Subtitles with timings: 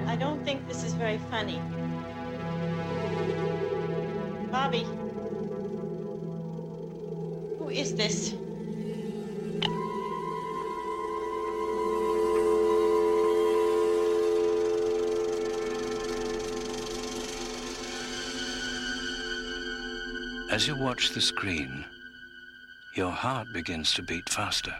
[0.00, 1.60] Robert, I don't think this is very funny.
[4.50, 4.86] Bobby.
[7.58, 8.34] Who is this?
[20.50, 21.84] As you watch the screen,
[22.94, 24.74] your heart begins to beat faster.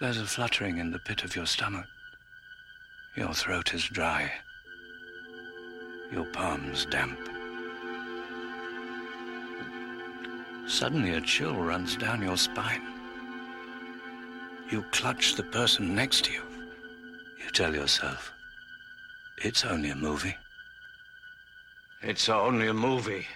[0.00, 1.86] There's a fluttering in the pit of your stomach.
[3.16, 4.28] Your throat is dry.
[6.10, 7.18] Your palms damp.
[10.66, 12.82] Suddenly a chill runs down your spine.
[14.68, 16.42] You clutch the person next to you.
[17.38, 18.32] You tell yourself,
[19.38, 20.36] it's only a movie.
[22.02, 23.26] It's only a movie.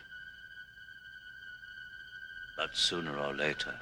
[2.56, 3.74] But sooner or later,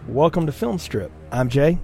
[0.08, 1.12] Welcome to Film Strip.
[1.32, 1.78] I'm Jay,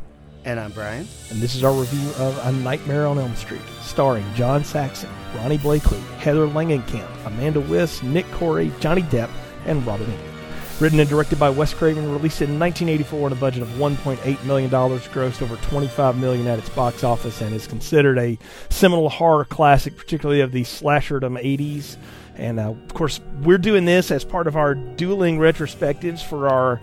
[0.46, 1.08] And I'm Brian.
[1.30, 5.58] and this is our review of A Nightmare on Elm Street, starring John Saxon, Ronee
[5.60, 9.30] Blakley, Heather Langenkamp, Amanda Wyss, Nick Corri, Johnny Depp,
[9.66, 10.26] and Robert Englund.
[10.82, 14.70] Written and directed by Wes Craven, released in 1984 on a budget of 1.8 million
[14.70, 18.38] dollars, grossed over 25 million at its box office, and is considered a
[18.70, 21.98] seminal horror classic, particularly of the slasherdom 80s.
[22.36, 26.80] And uh, of course, we're doing this as part of our dueling retrospectives for our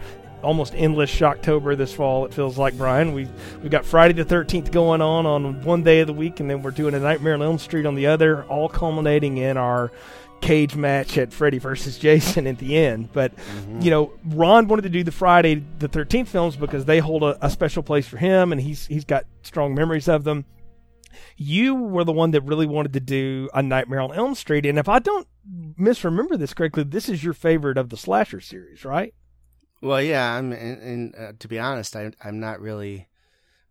[0.46, 2.24] almost endless Shocktober this fall.
[2.24, 3.12] It feels like Brian.
[3.12, 3.28] We
[3.62, 6.62] we got Friday the Thirteenth going on on one day of the week, and then
[6.62, 9.90] we're doing a Nightmare on Elm Street on the other, all culminating in our
[10.40, 13.12] cage match at Freddy versus Jason at the end.
[13.12, 13.80] But mm-hmm.
[13.82, 17.44] you know, Ron wanted to do the Friday the Thirteenth films because they hold a,
[17.44, 20.44] a special place for him, and he's he's got strong memories of them.
[21.36, 24.78] You were the one that really wanted to do a Nightmare on Elm Street, and
[24.78, 25.26] if I don't
[25.76, 29.12] misremember this correctly, this is your favorite of the slasher series, right?
[29.80, 33.08] Well, yeah, I'm, and, and uh, to be honest, I, I'm not really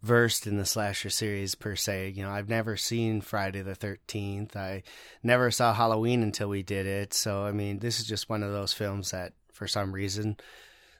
[0.01, 2.13] versed in the slasher series per se.
[2.15, 4.55] You know, I've never seen Friday the 13th.
[4.55, 4.83] I
[5.23, 7.13] never saw Halloween until we did it.
[7.13, 10.37] So, I mean, this is just one of those films that, for some reason,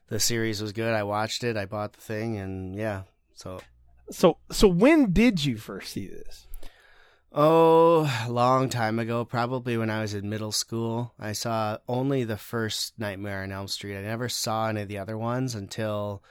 [0.08, 0.94] the series was good.
[0.94, 3.04] I watched it, I bought the thing, and yeah.
[3.36, 3.62] So,
[4.10, 6.45] So so when did you first see this?
[7.38, 11.14] Oh, a long time ago, probably when I was in middle school.
[11.20, 13.98] I saw only the first Nightmare on Elm Street.
[13.98, 16.24] I never saw any of the other ones until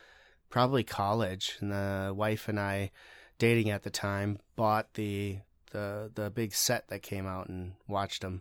[0.49, 1.59] probably college.
[1.61, 2.91] And the wife and I,
[3.39, 5.41] dating at the time, bought the
[5.73, 8.41] the the big set that came out and watched them.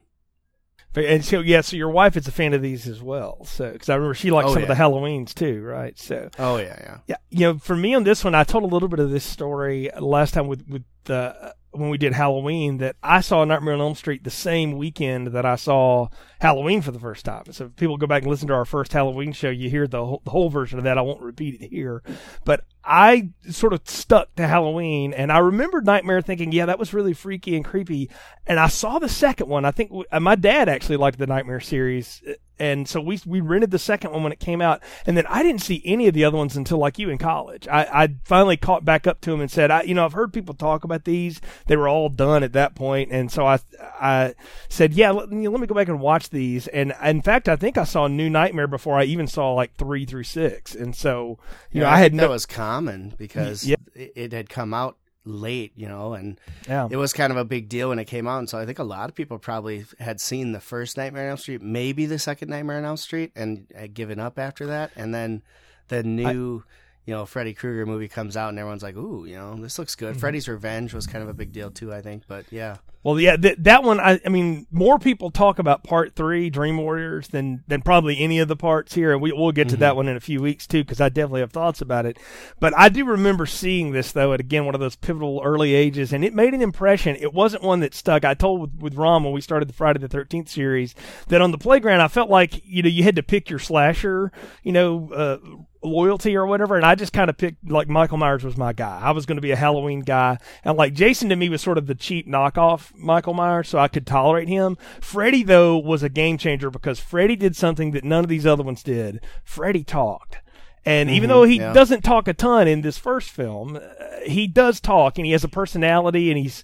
[0.96, 3.44] And so yeah, so your wife is a fan of these as well.
[3.44, 4.76] So because I remember she liked Oh, some of the.
[4.76, 6.00] Halloweens too, right?
[6.00, 6.98] So Oh yeah, yeah.
[7.08, 9.26] yeah, you know, for me on this one, I told a little bit of this
[9.26, 13.82] story last time with with the when we did Halloween that I saw Nightmare on
[13.82, 16.08] Elm Street the same weekend that I saw
[16.40, 17.44] Halloween for the first time.
[17.52, 20.06] So if people go back and listen to our first Halloween show, you hear the
[20.06, 20.98] whole, the whole version of that.
[20.98, 22.04] I won't repeat it here,
[22.46, 26.94] but I sort of stuck to Halloween, and I remembered Nightmare thinking, yeah, that was
[26.94, 28.10] really freaky and creepy.
[28.46, 29.64] And I saw the second one.
[29.64, 32.22] I think uh, my dad actually liked the Nightmare series,
[32.60, 35.42] and so we we rented the second one when it came out, and then I
[35.44, 37.68] didn't see any of the other ones until like you in college.
[37.68, 40.34] I, I finally caught back up to him and said, I you know I've heard
[40.34, 41.42] people talk about these.
[41.68, 43.12] They were all done at that point.
[43.12, 43.60] and so I
[44.00, 44.36] I
[44.70, 46.68] said, yeah, let, you know, let me go back and watch these.
[46.68, 50.06] And in fact, I think I saw New Nightmare before I even saw like three
[50.06, 51.40] through six, and so
[51.72, 53.76] you know Yeah, I had no was common because Yeah.
[53.96, 56.88] it, had come out late, you know, and yeah.
[56.90, 58.40] it was kind of a big deal when it came out.
[58.40, 61.30] And so I think a lot of people probably had seen the first Nightmare on
[61.32, 64.92] Elm Street, maybe the second Nightmare on Elm Street, and had given up after that.
[64.96, 65.42] And then
[65.88, 66.64] the new,
[67.06, 69.96] you know, Freddy Krueger movie comes out and everyone's like, ooh, you know, this looks
[69.96, 70.12] good.
[70.12, 70.20] Mm-hmm.
[70.20, 72.24] Freddy's Revenge was kind of a big deal too, I think.
[72.28, 74.00] But yeah, Well, yeah, th- that one.
[74.00, 78.40] I, I mean, more people talk about Part Three, Dream Warriors, than than probably any
[78.40, 80.66] of the parts here, and we we'll get to that one in a few weeks
[80.66, 82.18] too, because I definitely have thoughts about it.
[82.62, 86.14] But I do remember seeing this though at again one of those pivotal early ages,
[86.14, 87.18] and it made an impression.
[87.18, 88.24] It wasn't one that stuck.
[88.24, 90.96] I told with, with Ron when we started the Friday the Thirteenth series
[91.28, 94.32] that on the playground I felt like you know you had to pick your slasher,
[94.64, 95.12] you know.
[95.12, 95.38] Uh,
[95.84, 99.00] loyalty or whatever and I just kind of picked like Michael Myers was my guy.
[99.02, 101.78] I was going to be a Halloween guy and like Jason to me was sort
[101.78, 104.78] of the cheap knockoff Michael Myers so I could tolerate him.
[105.02, 108.64] Freddy though was a game changer because Freddy did something that none of these other
[108.64, 109.24] ones did.
[109.44, 110.38] Freddy talked.
[110.86, 111.72] And even though he yeah.
[111.72, 113.80] doesn't talk a ton in this first film, uh,
[114.26, 116.64] he does talk and he has a personality and he's,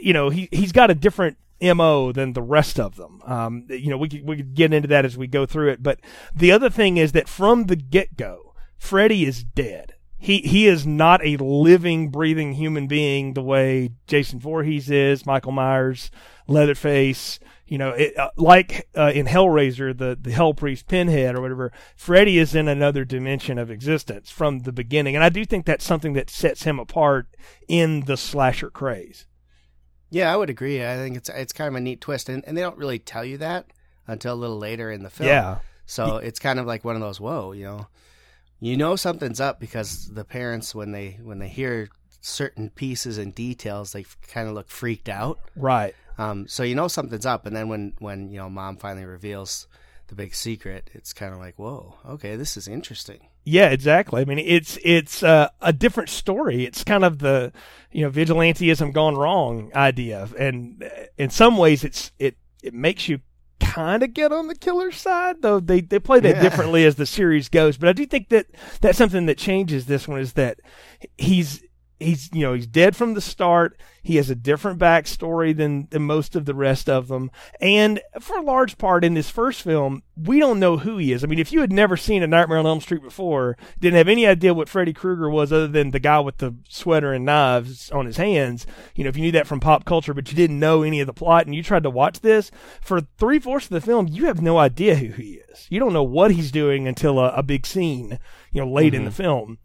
[0.00, 3.20] you know, he, he's got a different mo than the rest of them.
[3.24, 5.82] Um, you know, we could, we could get into that as we go through it.
[5.82, 6.00] But
[6.34, 8.47] the other thing is that from the get go,
[8.78, 9.94] Freddy is dead.
[10.16, 15.52] He he is not a living, breathing human being the way Jason Voorhees is, Michael
[15.52, 16.10] Myers,
[16.48, 17.38] Leatherface.
[17.66, 21.70] You know, it, uh, like uh, in Hellraiser, the the Hell Priest Pinhead or whatever.
[21.94, 25.84] Freddy is in another dimension of existence from the beginning, and I do think that's
[25.84, 27.28] something that sets him apart
[27.68, 29.26] in the slasher craze.
[30.10, 30.82] yeah, I would agree.
[30.84, 33.24] I think it's it's kind of a neat twist, and, and they don't really tell
[33.24, 33.66] you that
[34.06, 35.28] until a little later in the film.
[35.28, 35.58] Yeah.
[35.84, 37.86] So it's kind of like one of those, whoa, you know,
[38.60, 41.88] you know something's up because the parents when they when they hear
[42.20, 45.38] certain pieces and details, they kind of look freaked out.
[45.56, 45.94] Right.
[46.18, 49.68] Um, so you know something's up, and then when when you know mom finally reveals
[50.08, 53.28] the big secret, it's kind of like, whoa, okay, this is interesting.
[53.44, 54.20] Yeah, exactly.
[54.20, 56.64] I mean, it's it's uh, a different story.
[56.64, 57.52] It's kind of the
[57.92, 63.08] you know vigilanteism gone wrong idea, and uh, in some ways, it's it it makes
[63.08, 63.20] you
[63.60, 66.42] kind of get on the killer's side, though they they play that Yeah.
[66.42, 67.76] differently as the series goes.
[67.76, 68.46] But I do think that
[68.80, 70.58] that's something that changes this one is that
[71.16, 71.62] he's
[72.00, 73.78] he's you know he's dead from the start.
[74.02, 77.30] He has a different backstory than than most of the rest of them,
[77.60, 81.22] and for a large part in this first film, we don't know who he is.
[81.22, 84.08] I mean, if you had never seen a Nightmare on Elm Street before, didn't have
[84.08, 87.90] any idea what Freddy Krueger was other than the guy with the sweater and knives
[87.90, 90.58] on his hands, you know, if you knew that from pop culture, but you didn't
[90.58, 92.50] know any of the plot, and you tried to watch this
[92.80, 95.66] for three fourths of the film, you have no idea who he is.
[95.70, 98.18] You don't know what he's doing until a, a big scene,
[98.52, 99.22] you know, late in the mm-hmm.
[99.22, 99.58] film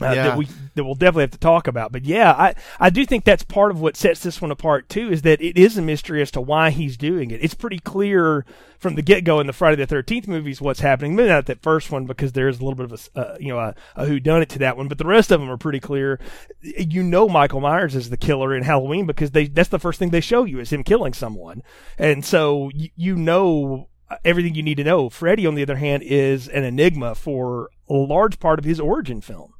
[0.00, 0.22] uh, Yeah.
[0.24, 1.92] that we that we'll definitely have to talk about.
[1.92, 5.10] But yeah, I I do think that's part of what sets this one apart too,
[5.10, 7.42] is that it is a mystery as to why he's doing it.
[7.42, 8.44] It's pretty clear
[8.78, 11.14] from the get go in the Friday the Thirteenth movies what's happening.
[11.14, 13.58] Maybe not that first one because there's a little bit of a uh, you know
[13.60, 15.80] a, a who done it to that one, but the rest of them are pretty
[15.80, 16.18] clear.
[16.60, 20.10] You know Michael Myers is the killer in Halloween because they that's the first thing
[20.10, 21.62] they show you is him killing someone,
[21.98, 23.88] and so you, you know
[24.24, 25.08] everything you need to know.
[25.08, 29.20] Freddy, on the other hand, is an enigma for a large part of his origin
[29.20, 29.54] film.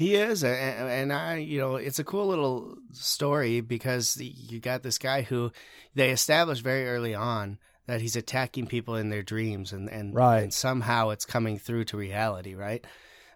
[0.00, 4.96] He is, and, I, you know, it's a cool little story because you got this
[4.96, 5.52] guy who
[5.94, 10.42] they established very early on that he's attacking people in their dreams, and and, Right.
[10.44, 12.82] and somehow it's coming through to reality, right?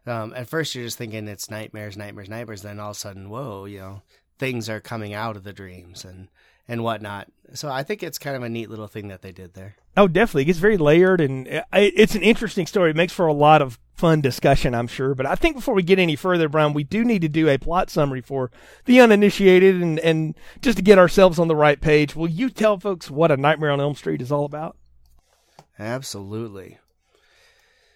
[0.07, 2.63] Um, at first, you're just thinking it's nightmares, nightmares, nightmares.
[2.63, 4.03] Then all of a sudden, whoa, you know,
[4.39, 6.29] things are coming out of the dreams and
[6.67, 7.31] and whatnot.
[7.53, 9.77] So I think it's kind of a neat little thing that they did there.
[9.97, 10.43] Oh, definitely.
[10.43, 12.91] It gets very layered, and uh, it's an interesting story.
[12.91, 15.15] It makes for a lot of fun discussion, I'm sure.
[15.15, 17.59] But I think before we get any further, Brian, we do need to do a
[17.59, 18.51] plot summary for
[18.87, 22.17] the uninitiated, and, and just to get ourselves on the right page.
[22.17, 24.77] Will you tell folks what A Nightmare on Elm Street is all about?
[25.79, 26.79] Absolutely.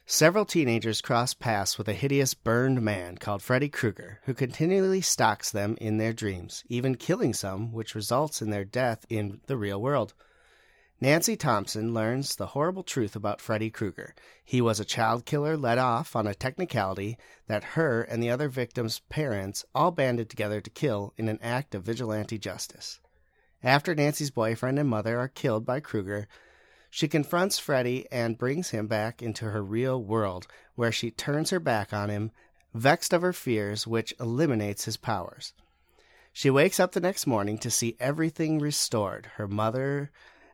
[0.06, 5.50] Several teenagers cross paths with a hideous burned man called Freddy Krueger, who continually stalks
[5.50, 9.82] them in their dreams, even killing some, which results in their death in the real
[9.82, 10.14] world.
[11.00, 14.16] Nancy Thompson learns the horrible truth about Freddy Krueger.
[14.44, 18.48] He was a child killer let off on a technicality that her and the other
[18.48, 22.98] victims' parents all banded together to kill in an act of vigilante justice.
[23.62, 26.26] After Nancy's boyfriend and mother are killed by Krueger,
[26.90, 31.60] she confronts Freddy and brings him back into her real world, where she turns her
[31.60, 32.32] back on him,
[32.74, 35.52] vexed of her fears, which eliminates his powers.
[36.32, 39.26] She wakes up the next morning to see everything restored.
[39.36, 40.10] Her mother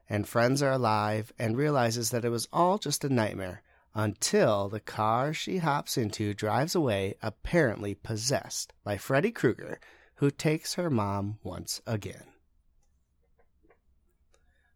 [0.09, 3.63] and friends are alive and realizes that it was all just a nightmare
[3.95, 9.79] until the car she hops into drives away, apparently possessed by Freddy Krueger,
[10.17, 12.25] who takes her mom once again.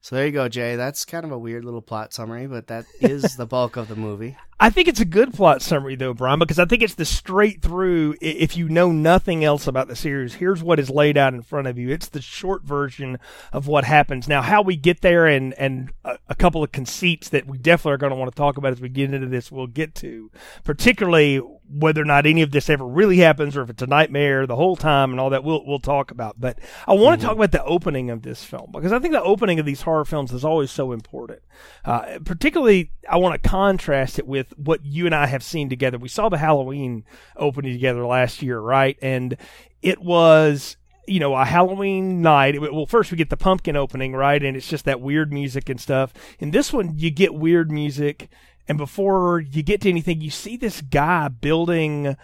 [0.00, 0.76] So there you go, Jay.
[0.76, 3.96] That's kind of a weird little plot summary, but that is the bulk of the
[3.96, 4.36] movie.
[4.60, 7.62] I think it's a good plot summary though, Brian, because I think it's the straight
[7.62, 8.16] through.
[8.20, 11.68] If you know nothing else about the series, here's what is laid out in front
[11.68, 11.90] of you.
[11.90, 13.18] It's the short version
[13.52, 14.26] of what happens.
[14.26, 17.92] Now, how we get there, and and a, a couple of conceits that we definitely
[17.92, 20.30] are going to want to talk about as we get into this, we'll get to.
[20.64, 24.46] Particularly whether or not any of this ever really happens, or if it's a nightmare
[24.46, 25.44] the whole time, and all that.
[25.44, 26.40] We'll we'll talk about.
[26.40, 27.28] But I want to mm-hmm.
[27.28, 30.04] talk about the opening of this film because I think the opening of these horror
[30.04, 31.42] films is always so important.
[31.84, 35.68] Uh, particularly, I want to contrast it with with what you and I have seen
[35.68, 35.98] together.
[35.98, 37.04] We saw the Halloween
[37.36, 38.96] opening together last year, right?
[39.02, 39.36] And
[39.82, 40.76] it was
[41.08, 42.60] you know, a Halloween night.
[42.60, 44.42] Well, first we get the pumpkin opening, right?
[44.42, 46.12] And it's just that weird music and stuff.
[46.38, 48.28] In this one, you get weird music.
[48.68, 52.16] And before you get to anything, you see this guy building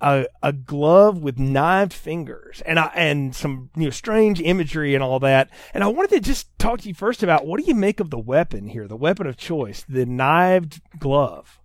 [0.00, 5.04] a, a glove with knived fingers and I, and some you know strange imagery and
[5.04, 5.50] all that.
[5.72, 8.10] And I wanted to just talk to you first about what do you make of
[8.10, 11.60] the weapon here, the weapon of choice, the knived glove.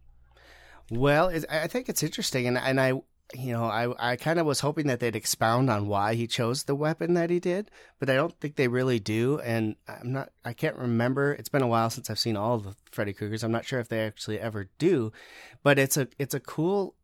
[0.89, 2.93] Well, I think it's interesting, and and I
[3.33, 6.63] you know, I I kind of was hoping that they'd expound on why he chose
[6.63, 9.39] the weapon that he did, but I don't think they really do.
[9.39, 11.33] And I'm not, I can't remember.
[11.33, 13.43] It's been a while since I've seen all the Freddy Kruegers.
[13.43, 15.11] I'm not sure if they actually ever do,
[15.61, 16.95] but it's a it's a cool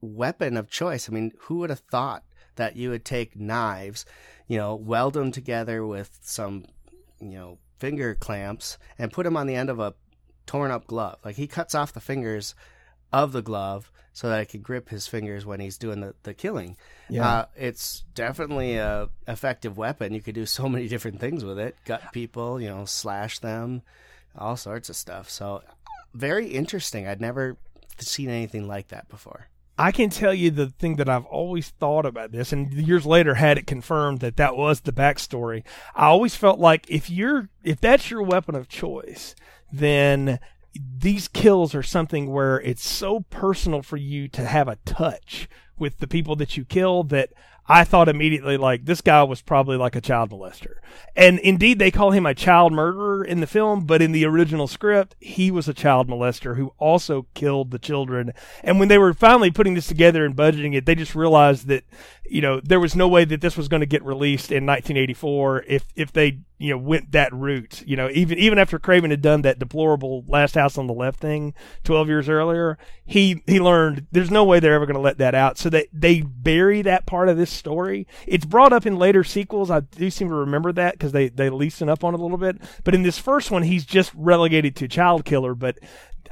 [0.00, 1.08] weapon of choice.
[1.08, 2.22] I mean, who would have thought
[2.54, 4.06] that you would take knives,
[4.46, 6.66] you know, weld them together with some,
[7.20, 9.94] you know, finger clamps and put them on the end of a
[10.46, 11.18] torn up glove?
[11.24, 12.54] Like he cuts off the fingers
[13.22, 16.32] of the glove so that I could grip his fingers when he's doing the, the
[16.32, 16.76] killing.
[17.10, 17.28] Yeah.
[17.28, 20.14] Uh, it's definitely a effective weapon.
[20.14, 21.76] You could do so many different things with it.
[21.84, 23.82] Gut people, you know, slash them,
[24.36, 25.28] all sorts of stuff.
[25.28, 25.62] So
[26.14, 27.06] very interesting.
[27.06, 27.56] I'd never
[27.98, 29.48] seen anything like that before.
[29.78, 33.34] I can tell you the thing that I've always thought about this, and years later
[33.34, 35.64] had it confirmed that that was the backstory.
[35.94, 39.34] I always felt like if you're if that's your weapon of choice,
[39.70, 40.38] then
[40.98, 45.98] these kills are something where it's so personal for you to have a touch with
[45.98, 47.30] the people that you kill that
[47.68, 50.74] I thought immediately like this guy was probably like a child molester.
[51.16, 54.68] And indeed they call him a child murderer in the film, but in the original
[54.68, 58.32] script, he was a child molester who also killed the children.
[58.62, 61.84] And when they were finally putting this together and budgeting it, they just realized that,
[62.28, 65.64] you know, there was no way that this was going to get released in 1984
[65.66, 69.20] if if they you know went that route you know even even after craven had
[69.20, 71.52] done that deplorable last house on the left thing
[71.84, 75.34] 12 years earlier he he learned there's no way they're ever going to let that
[75.34, 78.06] out so they they bury that part of this story.
[78.26, 79.70] It's brought up in later sequels.
[79.70, 82.38] I do seem to remember that because they they loosen up on it a little
[82.38, 82.58] bit.
[82.84, 85.54] But in this first one he's just relegated to child killer.
[85.54, 85.78] But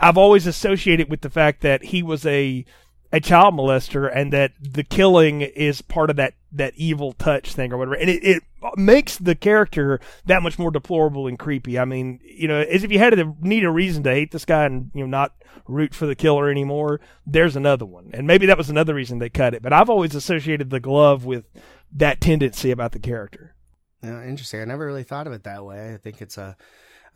[0.00, 2.64] i've always associated with the fact that he was a
[3.12, 7.72] a child molester and that the killing is part of that that evil touch thing
[7.72, 7.94] or whatever.
[7.94, 8.42] And it, it
[8.76, 12.90] makes the character that much more deplorable and creepy i mean you know as if
[12.90, 15.34] you had to need a reason to hate this guy and you know not
[15.66, 19.28] root for the killer anymore there's another one and maybe that was another reason they
[19.28, 21.44] cut it but i've always associated the glove with
[21.92, 23.54] that tendency about the character
[24.02, 26.56] yeah interesting i never really thought of it that way i think it's a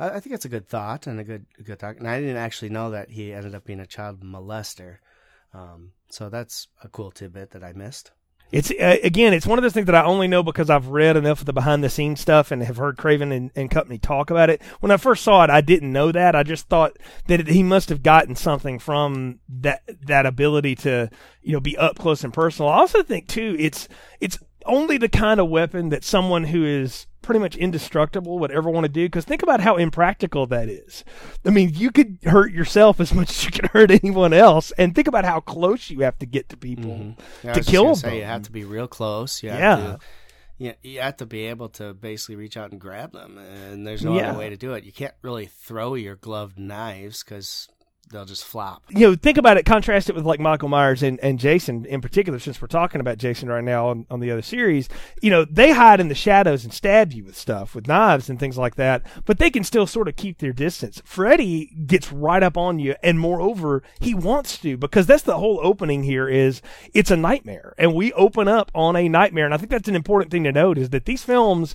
[0.00, 1.97] I think it's a good thought and a good good thought.
[1.97, 4.99] And I didn't actually know that he ended up being a child molester.
[5.52, 8.12] Um, so that's a cool tidbit that I missed.
[8.50, 11.17] It's uh, again, it's one of those things that I only know because I've read
[11.17, 14.31] enough of the behind the scenes stuff and have heard Craven and, and, company talk
[14.31, 14.62] about it.
[14.81, 16.35] When I first saw it, I didn't know that.
[16.35, 21.11] I just thought that he must have gotten something from that that ability to
[21.43, 22.71] you know be up close and personal.
[22.71, 23.87] I also think too, it's
[24.19, 28.70] it's only the kind of weapon that someone who is pretty much indestructible would ever
[28.70, 29.04] want to do.
[29.04, 31.04] Because think about how impractical that is.
[31.44, 34.94] I mean, you could hurt yourself as much as you can hurt anyone else, and
[34.94, 37.47] think about how close you have to get to people mm-hmm.
[37.47, 38.14] yeah, to kill them.
[38.14, 39.42] you have to be real close.
[39.42, 39.76] You yeah.
[39.76, 39.99] To,
[40.56, 44.02] you, you have to be able to basically reach out and grab them, and there's
[44.02, 44.30] no yeah.
[44.30, 44.85] other way to do it.
[44.85, 47.68] You can't really throw your gloved knives because
[48.10, 48.82] they'll just flop.
[48.88, 49.66] You know, think about it.
[49.66, 53.18] Contrast it with like Michael Myers and, and Jason in particular, since we're talking about
[53.18, 54.88] Jason right now on, on the other series.
[55.20, 58.38] You know, they hide in the shadows and stab you with stuff, with knives and
[58.38, 61.02] things like that, but they can still sort of keep their distance.
[61.04, 65.60] Freddy gets right up on you, and moreover, he wants to because that's the whole
[65.62, 66.28] opening here.
[66.28, 66.62] Is
[66.94, 69.96] it's a nightmare, and we open up on a nightmare, and I think that's an
[69.96, 71.74] important thing to note is that these films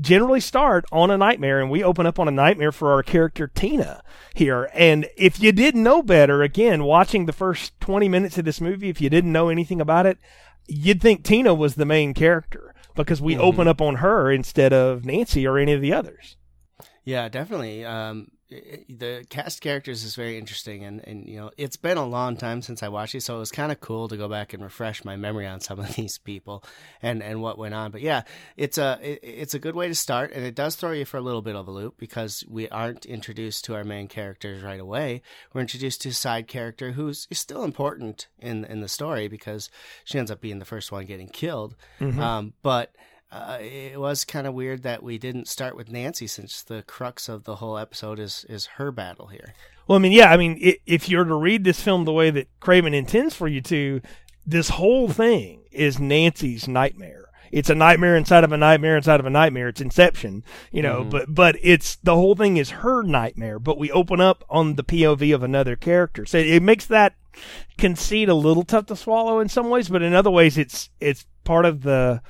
[0.00, 3.46] generally start on a nightmare and we open up on a nightmare for our character
[3.48, 4.02] Tina
[4.34, 4.70] here.
[4.74, 8.88] And if you didn't know better, again, watching the first 20 minutes of this movie,
[8.88, 10.18] if you didn't know anything about it,
[10.66, 13.42] you'd think Tina was the main character because we mm-hmm.
[13.42, 16.36] open up on her instead of Nancy or any of the others.
[17.04, 17.84] Yeah, definitely.
[17.84, 22.36] Um, the cast characters is very interesting, and and you know it's been a long
[22.36, 24.62] time since I watched it so it was kind of cool to go back and
[24.62, 26.62] refresh my memory on some of these people
[27.02, 27.90] and and what went on.
[27.90, 28.22] But yeah,
[28.56, 31.16] it's a it, it's a good way to start, and it does throw you for
[31.16, 34.80] a little bit of a loop because we aren't introduced to our main characters right
[34.80, 35.22] away.
[35.52, 39.70] We're introduced to a side character who's still important in in the story because
[40.04, 41.74] she ends up being the first one getting killed.
[42.00, 42.20] Mm-hmm.
[42.20, 42.94] Um, but
[43.36, 47.28] uh, it was kind of weird that we didn't start with Nancy since the crux
[47.28, 49.54] of the whole episode is is her battle here.
[49.86, 52.30] Well, I mean, yeah, I mean, i if you're to read this film the way
[52.30, 54.00] that Craven intends for you to,
[54.44, 57.24] this whole thing is Nancy's nightmare.
[57.52, 59.68] It's a nightmare inside of a nightmare inside of a nightmare.
[59.68, 61.10] It's Inception, you know, Mhm.
[61.10, 63.60] but but it's the whole thing is her nightmare.
[63.60, 67.14] But we open up on the POV of another character, so it makes that
[67.78, 71.24] conceit a little tough to swallow in some ways, but in other ways, it's it's
[71.44, 72.20] part of the.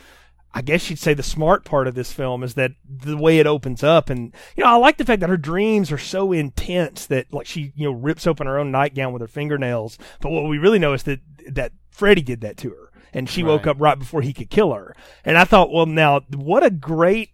[0.57, 3.47] I guess you'd say the smart part of this film is that the way it
[3.47, 7.05] opens up, and you know, I like the fact that her dreams are so intense
[7.09, 9.99] that like she, you know, rips open her own nightgown with her fingernails.
[10.23, 11.21] But what we really know is that
[11.51, 14.73] that Freddy did that to her, and she woke up right before he could kill
[14.73, 14.97] her.
[15.27, 17.33] And I thought, well, now what a great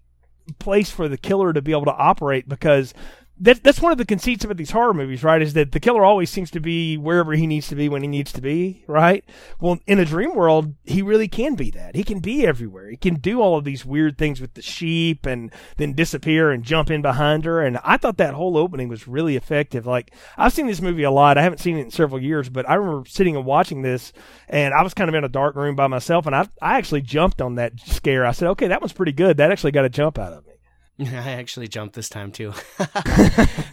[0.58, 2.92] place for the killer to be able to operate because
[3.40, 5.42] that, that's one of the conceits about these horror movies, right?
[5.42, 8.08] Is that the killer always seems to be wherever he needs to be when he
[8.08, 9.24] needs to be, right?
[9.58, 11.96] Well, in a dream world, he really can be that.
[11.96, 12.90] He can be everywhere.
[12.90, 16.62] He can do all of these weird things with the sheep and then disappear and
[16.62, 17.60] jump in behind her.
[17.60, 19.86] And I thought that whole opening was really effective.
[19.86, 21.38] Like, I've seen this movie a lot.
[21.38, 24.12] I haven't seen it in several years, but I remember sitting and watching this
[24.48, 27.02] and I was kind of in a dark room by myself and I, I actually
[27.02, 28.24] jumped on that scare.
[28.24, 29.38] I said, okay, that one's pretty good.
[29.38, 30.51] That actually got a jump out of me.
[31.00, 32.94] I actually jumped this time too, but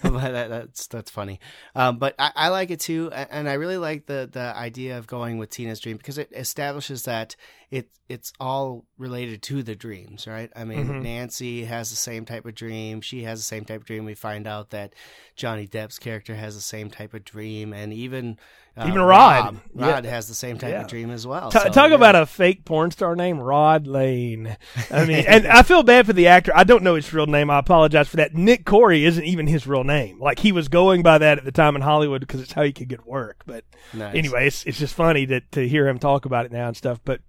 [0.03, 1.39] that, that's that's funny.
[1.75, 5.07] Um, but I, I like it too, and I really like the the idea of
[5.07, 7.35] going with Tina's dream because it establishes that
[7.71, 10.49] it it's all related to the dreams, right?
[10.55, 11.03] I mean, Mhm.
[11.03, 13.01] Nancy has the same type of dream.
[13.01, 14.05] She has the same type of dream.
[14.05, 14.93] We find out that
[15.35, 18.39] Johnny Depp's character has the same type of dream, and even
[18.77, 19.43] uh, Even Rod.
[19.45, 19.91] Rob, Yeah.
[19.91, 20.81] Rod has the same type Yeah.
[20.81, 21.51] of dream as well.
[21.51, 21.95] Ta So, talk yeah.
[21.95, 24.55] about a fake porn star name, Rod Lane.
[24.89, 26.53] I mean, and I feel bad for the actor.
[26.55, 27.49] I don't know his real name.
[27.49, 28.33] I apologize for that.
[28.35, 30.19] Nick Corri isn't even his real name.
[30.19, 32.73] Like he was going by that at the time in Hollywood because it's how he
[32.73, 33.43] could get work.
[33.45, 33.63] But
[33.93, 34.15] Nice.
[34.15, 36.99] anyway, it's, it's just funny to to hear him talk about it now and stuff.
[37.03, 37.21] But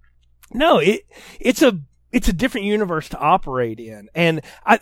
[0.53, 1.01] no, it
[1.39, 1.79] it's a
[2.11, 4.79] it's a different universe to operate in, and I.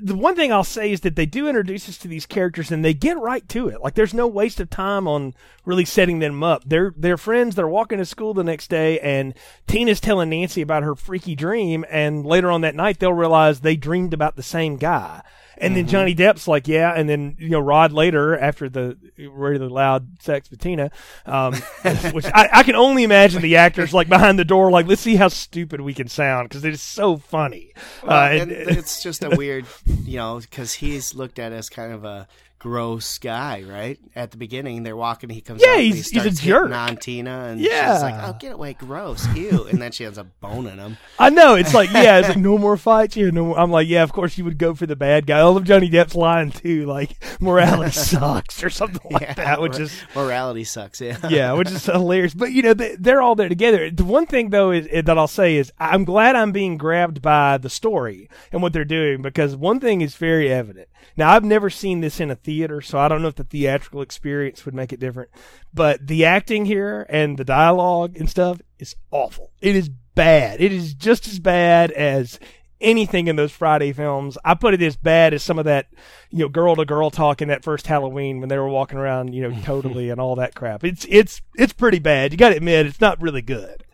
[0.00, 2.84] The one thing I'll say is that they do introduce us to these characters and
[2.84, 3.80] they get right to it.
[3.80, 5.34] Like there's no waste of time on
[5.64, 6.62] really setting them up.
[6.66, 7.54] They're they're friends.
[7.54, 9.34] They're walking to school the next day, and
[9.66, 13.76] Tina's telling Nancy about her freaky dream, and later on that night they'll realize they
[13.76, 15.22] dreamed about the same guy.
[15.58, 19.58] And then Johnny Depp's like, yeah, and then you know Rod later after the really
[19.68, 20.90] loud sex with Tina,
[21.24, 21.54] um,
[22.12, 25.16] which I, I can only imagine the actors like behind the door, like let's see
[25.16, 27.72] how stupid we can sound because it is so funny.
[28.02, 29.64] Well, Uh, and and- it's just a weird,
[30.04, 32.28] you know, because he's looked at as kind of a
[32.66, 33.96] gross guy, right?
[34.16, 36.72] At the beginning, they're walking, he comes Yeah, out, and he's- he he's a jerk.
[36.72, 37.94] on Tina, and Yeah.
[37.94, 40.96] she's like, "Oh, get away, gross, ew," and then she ends up boning him.
[41.18, 43.30] I know it's like yeah, it's like no more fights here.
[43.30, 43.58] No, more.
[43.60, 45.38] I'm like yeah, of course you would go for the bad guy.
[45.38, 49.78] I love Johnny Depp's line too, like morality sucks or something like Yeah, that, which
[49.78, 51.00] is morality sucks.
[51.00, 52.34] Yeah, yeah, which is hilarious.
[52.34, 53.90] But you know, they, they're all there together.
[53.92, 57.22] The one thing though is, is that I'll say is I'm glad I'm being grabbed
[57.22, 60.88] by the story and what they're doing because one thing is very evident.
[61.16, 64.02] Now I've never seen this in a theater, so I don't know if the theatrical
[64.02, 65.30] experience would make it different.
[65.72, 69.50] But the acting here and the dialogue and stuff is awful.
[69.60, 70.60] It is bad.
[70.60, 72.38] It is just as bad as
[72.80, 74.36] anything in those Friday films.
[74.44, 75.86] I put it as bad as some of that,
[76.30, 79.34] you know, girl to girl talk in that first Halloween when they were walking around,
[79.34, 80.84] you know, totally and all that crap.
[80.84, 82.32] It's it's it's pretty bad.
[82.32, 83.84] You got to admit, it's not really good.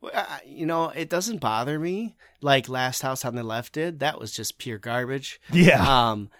[0.00, 4.00] Well, you know, it doesn't bother me like Last House on the Left did.
[4.00, 5.40] That was just pure garbage.
[5.52, 6.10] Yeah.
[6.10, 6.30] Um,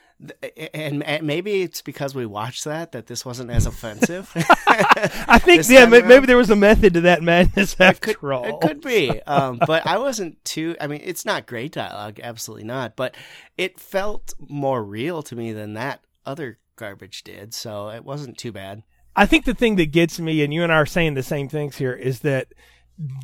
[0.74, 4.30] and, and maybe it's because we watched that that this wasn't as offensive.
[4.36, 6.08] I think yeah, time ma- around?
[6.08, 8.44] maybe there was a method to that madness after could, all.
[8.44, 9.20] It could be.
[9.30, 10.74] Um, but I wasn't too.
[10.80, 12.96] I mean, it's not great dialogue, absolutely not.
[12.96, 13.16] But
[13.56, 17.54] it felt more real to me than that other garbage did.
[17.54, 18.82] So it wasn't too bad.
[19.14, 21.48] I think the thing that gets me, and you and I are saying the same
[21.48, 22.48] things here, is that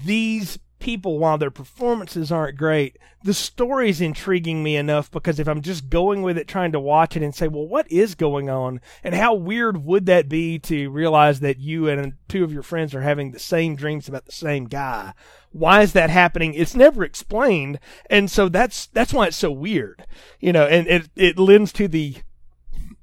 [0.05, 5.61] these people, while their performances aren't great, the story's intriguing me enough because if I'm
[5.61, 8.81] just going with it, trying to watch it and say, well, what is going on?
[9.03, 12.95] And how weird would that be to realize that you and two of your friends
[12.95, 15.13] are having the same dreams about the same guy?
[15.51, 16.55] Why is that happening?
[16.55, 17.81] It's never explained.
[18.09, 20.07] And so that's, that's why it's so weird,
[20.39, 22.15] you know, and it, it lends to the,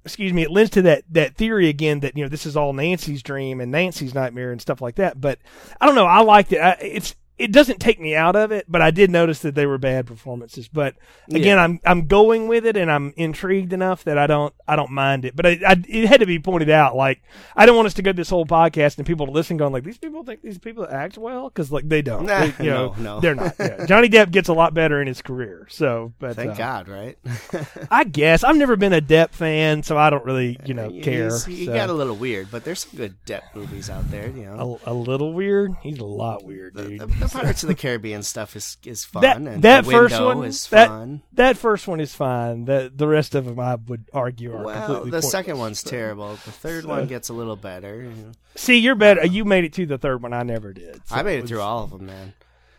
[0.06, 2.72] excuse me, it lends to that that theory again that you know this is all
[2.72, 5.20] Nancy's dream and Nancy's nightmare and stuff like that.
[5.20, 5.40] But
[5.82, 6.06] I don't know.
[6.06, 6.60] I liked it.
[6.60, 9.66] I, it's it doesn't take me out of it, but I did notice that they
[9.66, 10.68] were bad performances.
[10.68, 10.96] But
[11.30, 11.64] again, Yeah.
[11.64, 15.26] I'm I'm going with it, and I'm intrigued enough that I don't I don't mind
[15.26, 15.36] it.
[15.36, 16.96] But I, I, it had to be pointed out.
[16.96, 17.24] Like
[17.56, 19.84] I don't want us to go this whole podcast and people to listen going like
[19.84, 22.26] these people think these people act well because like they don't.
[22.28, 23.20] Nah, They- you know, no, no.
[23.22, 23.56] they're not.
[23.60, 23.86] Yeah.
[23.88, 25.68] Johnny Depp gets a lot better in his career.
[25.72, 27.18] So, but Thank uh, God, right?
[27.92, 31.38] I guess I've never been a Depp fan, so I don't really you know care.
[31.48, 31.74] He so.
[31.74, 34.30] got a little weird, but there's some good Depp movies out there.
[34.30, 35.72] You know, a, a little weird.
[35.82, 37.00] He's a lot weird, dude.
[37.00, 40.22] the, the Pirates of the Caribbean stuff is is fun, that and that the first
[40.22, 41.22] one is that fun.
[41.34, 42.66] that first one is fine.
[42.66, 45.32] The the rest of them I would argue are Well, completely the pointless.
[45.32, 46.30] second one's terrible.
[46.34, 48.12] The third So- one gets a little better.
[48.56, 49.26] See, you're better.
[49.26, 50.34] You made it to the third one.
[50.34, 51.02] I never did.
[51.08, 52.34] So I made it was- through all of them, man.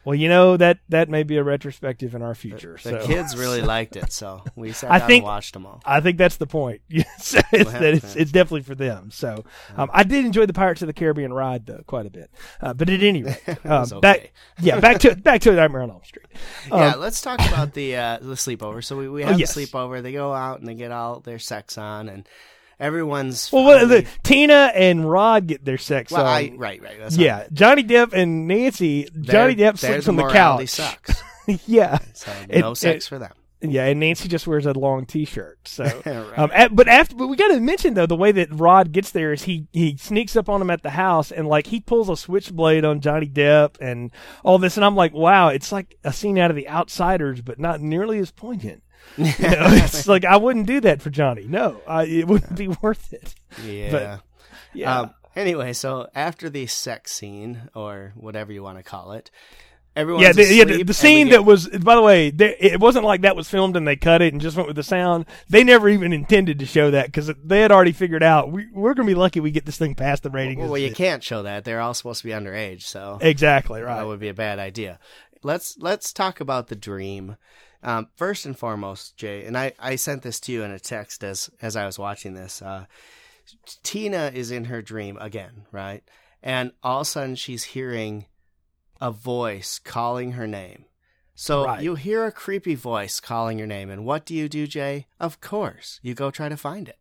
[0.04, 2.78] Well, you know that that may be a retrospective in our future.
[2.82, 5.64] The so kids really liked it, so we sat I down think- and watched them
[5.66, 5.80] all.
[5.84, 6.82] I think that's the point.
[6.90, 9.10] It's, that it's, it's definitely for them.
[9.10, 9.44] So
[9.76, 12.30] um, I did enjoy the Pirates of the Caribbean ride though quite a bit.
[12.60, 14.00] Uh, but at any rate, um, okay.
[14.00, 16.26] back yeah back to back to Nightmare on Elm Street.
[16.70, 18.82] Um, yeah, let's talk about the uh, the sleepover.
[18.84, 19.54] So we, we have Oh, yes.
[19.54, 20.02] the sleepover.
[20.02, 22.28] They go out and they get all their sex on, and
[22.84, 26.28] everyone's well, what, the, Tina and Rod get their sex well, on.
[26.28, 26.98] I, right, right.
[26.98, 29.08] That's yeah, Johnny Depp and Nancy.
[29.20, 30.68] Johnny Depp sleeps on the couch.
[30.68, 31.22] Sucks.
[31.66, 33.32] yeah, So It- no sex it- for them.
[33.60, 35.58] yeah, and Nancy just wears a long T-shirt.
[35.66, 36.38] So, Right.
[36.38, 39.10] um, at- but after, but we got to mention though the way that Rod gets
[39.10, 42.08] there is he he sneaks up on him at the house and like he pulls
[42.10, 44.10] a switchblade on Johnny Depp and
[44.44, 47.58] all this, and I'm like, wow, it's like a scene out of The Outsiders, but
[47.58, 48.82] not nearly as poignant.
[49.16, 51.44] You know, it's like I wouldn't do that for Johnny.
[51.46, 53.34] No, I, it wouldn't be worth it.
[53.64, 54.18] Yeah.
[54.72, 55.00] Yeah.
[55.00, 59.30] Um, anyway, so after the sex scene or whatever you want to call it,
[59.94, 60.20] everyone.
[60.22, 63.04] yeah, the, yeah, the, the scene get- that was, by the way, there, it wasn't
[63.04, 65.26] like that was filmed and they cut it and just went with the sound.
[65.48, 68.94] They never even intended to show that because they had already figured out we, we're
[68.94, 70.58] going to be lucky we get this thing past the rating.
[70.58, 71.62] well, you can't show that.
[71.64, 73.98] They're all supposed to be underage, so Exactly right.
[73.98, 74.98] that would be a bad idea.
[75.44, 77.36] Let's let's talk about the dream.
[77.84, 81.22] Um, first and foremost, Jay, and I, I sent this to you in a text
[81.22, 82.62] as as I was watching this.
[82.62, 82.86] Uh,
[83.82, 86.02] Tina is in her dream again, right?
[86.42, 88.26] And all of a sudden she's hearing
[89.00, 90.86] a voice calling her name.
[91.34, 91.82] So Right.
[91.82, 95.06] you hear a creepy voice calling your name, and what do you do, Jay?
[95.20, 96.98] Of course, you go try to find it.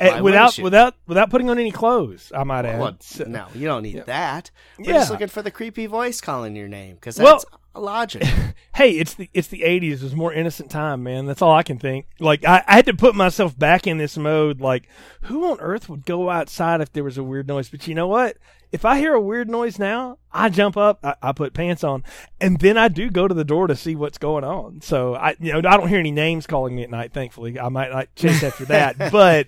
[0.00, 2.80] Eh, why without without without putting on any clothes, I might add.
[2.80, 4.04] Well, no, you don't need yeah.
[4.04, 4.50] that.
[4.78, 4.92] We're Yeah.
[4.94, 7.42] just looking for the creepy voice calling your name because Well-
[7.80, 8.28] logical.
[8.74, 10.02] hey, it's the it's the eighties.
[10.02, 11.26] It was more innocent time, man.
[11.26, 12.06] That's all I can think.
[12.20, 14.60] Like I, I had to put myself back in this mode.
[14.60, 14.88] Like,
[15.22, 17.68] who on earth would go outside if there was a weird noise?
[17.68, 18.36] But you know what?
[18.72, 22.02] If I hear a weird noise now, I jump up, I, I put pants on,
[22.40, 24.80] and then I do go to the door to see what's going on.
[24.80, 27.12] So I, you know, I don't hear any names calling me at night.
[27.12, 29.46] Thankfully, I might not chase after that, but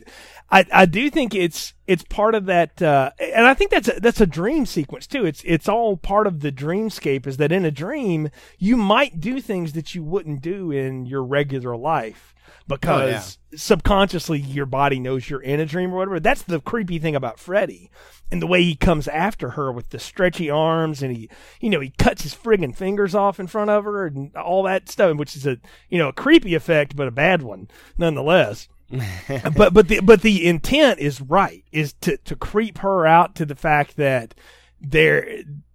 [0.51, 4.01] I, I do think it's it's part of that, uh, and I think that's a,
[4.01, 5.27] that's a dream sequence too.
[5.27, 7.27] It's it's all part of the dreamscape.
[7.27, 11.23] Is that in a dream you might do things that you wouldn't do in your
[11.23, 12.35] regular life
[12.67, 16.21] because subconsciously your body knows you're in a dream or whatever.
[16.21, 17.91] That's the creepy thing about Freddy
[18.31, 21.31] and the way he comes after her with the stretchy arms and he,
[21.61, 24.89] you know, he cuts his friggin' fingers off in front of her and all that
[24.89, 25.59] stuff, which is a,
[25.89, 28.69] you know, a creepy effect, but a bad one nonetheless.
[29.57, 33.44] but but the but the intent is right is to to creep her out to
[33.44, 34.35] the fact that
[34.81, 35.29] there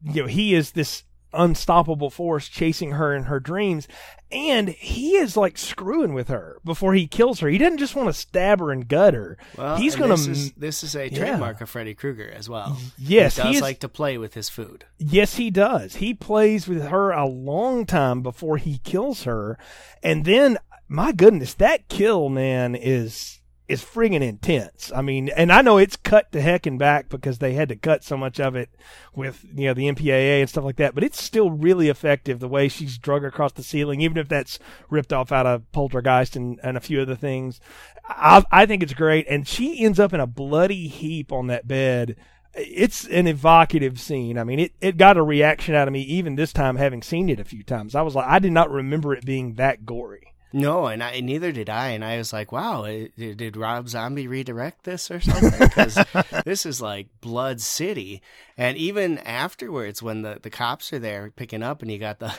[0.03, 1.03] you know he is this
[1.35, 3.87] unstoppable force chasing her in her dreams
[4.31, 8.07] and he is like screwing with her before he kills her he doesn't just want
[8.07, 11.17] to stab her and gut her Well, he's gonna This is, this is a Yeah.
[11.17, 12.77] trademark of Freddy Krueger as well.
[12.99, 14.85] yes he he is, like to play with his food.
[14.99, 15.95] Yes, he does.
[15.95, 19.57] He plays with her a long time before he kills her.
[20.01, 24.91] And then, my goodness, that kill, man, is is friggin' intense.
[24.93, 27.77] I mean, and I know it's cut to heck and back because they had to
[27.77, 28.69] cut so much of it
[29.15, 32.49] with, you know, the MPAA and stuff like that, but it's still really effective the
[32.49, 36.59] way she's drug across the ceiling, even if that's ripped off out of Poltergeist and,
[36.61, 37.61] and a few other things.
[38.07, 39.25] I, I think it's great.
[39.29, 42.17] And she ends up in a bloody heap on that bed
[42.55, 44.37] it's an evocative scene.
[44.37, 47.29] I mean, it, it got a reaction out of me even this time, having seen
[47.29, 47.95] it a few times.
[47.95, 50.32] I was like, I did not remember it being that gory.
[50.55, 51.89] No, and I, neither did I.
[51.89, 55.59] And I was like, wow, did, did Rob Zombie redirect this or something?
[55.59, 55.97] Because
[56.45, 58.21] this is like Blood City.
[58.55, 62.33] And even afterwards, when the, the cops are there picking up and you got the,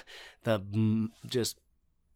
[0.44, 1.58] the just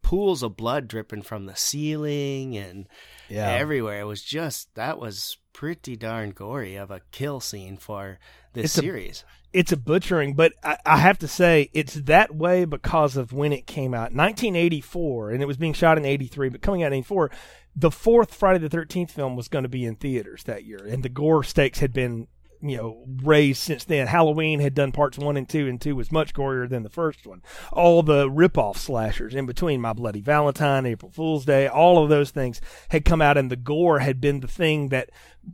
[0.01, 2.87] pools of blood dripping from the ceiling and
[3.29, 8.19] everywhere, it was just, that was pretty darn gory of a kill scene for
[8.53, 9.25] this It's a- series.
[9.51, 13.51] It's a butchering, but I, I have to say it's that way because of when
[13.51, 16.99] it came out, 1984, and it was being shot in 83, but coming out in
[16.99, 17.31] 84.
[17.75, 21.03] The fourth Friday the 13th film was going to be in theaters that year, and
[21.03, 22.27] the gore stakes had been
[22.61, 24.07] you know raised since then.
[24.07, 27.25] Halloween had done parts one and two, and two was much gorier than the first
[27.25, 27.41] one.
[27.71, 32.31] All the rip-off slashers in between, My Bloody Valentine, April Fool's Day, all of those
[32.31, 32.59] things
[32.89, 35.09] had come out, and the gore had been the thing that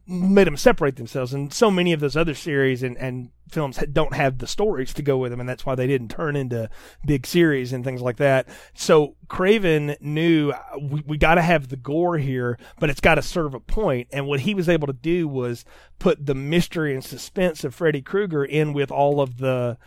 [0.08, 1.34] made them separate themselves.
[1.34, 5.02] And so many of those other series and, and films don't have the stories to
[5.02, 6.70] go with them, and that's why they didn't turn into
[7.06, 8.48] big series and things like that.
[8.74, 13.16] So Craven knew uh, we, we got to have the gore here, but it's got
[13.16, 14.08] to serve a point.
[14.12, 15.66] And what he was able to do was
[16.00, 19.78] put the mystery and suspense of Freddy Krueger in with all of the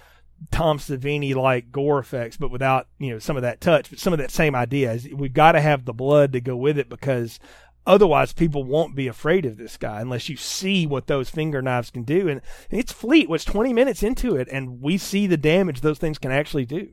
[0.52, 4.12] Tom Savini like gore effects, but without you know some of that touch, but some
[4.12, 4.98] of that same idea.
[5.12, 7.40] We've got to have the blood to go with it because
[7.88, 11.90] Otherwise, people won't be afraid of this guy unless you see what those finger knives
[11.90, 12.28] can do.
[12.28, 16.18] And it's Fleet was 20 minutes into it, and we see the damage those things
[16.18, 16.90] can actually do.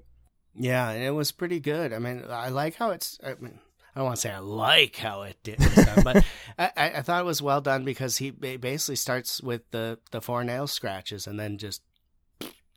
[0.56, 1.92] Yeah, and it was pretty good.
[1.92, 3.20] I mean, I like how it's.
[3.22, 3.60] I mean,
[3.94, 5.60] I don't want to say I like how it did,
[6.06, 6.24] but
[6.58, 10.46] I, I thought it was well done because he basically starts with the the four
[10.46, 11.82] nail scratches and then just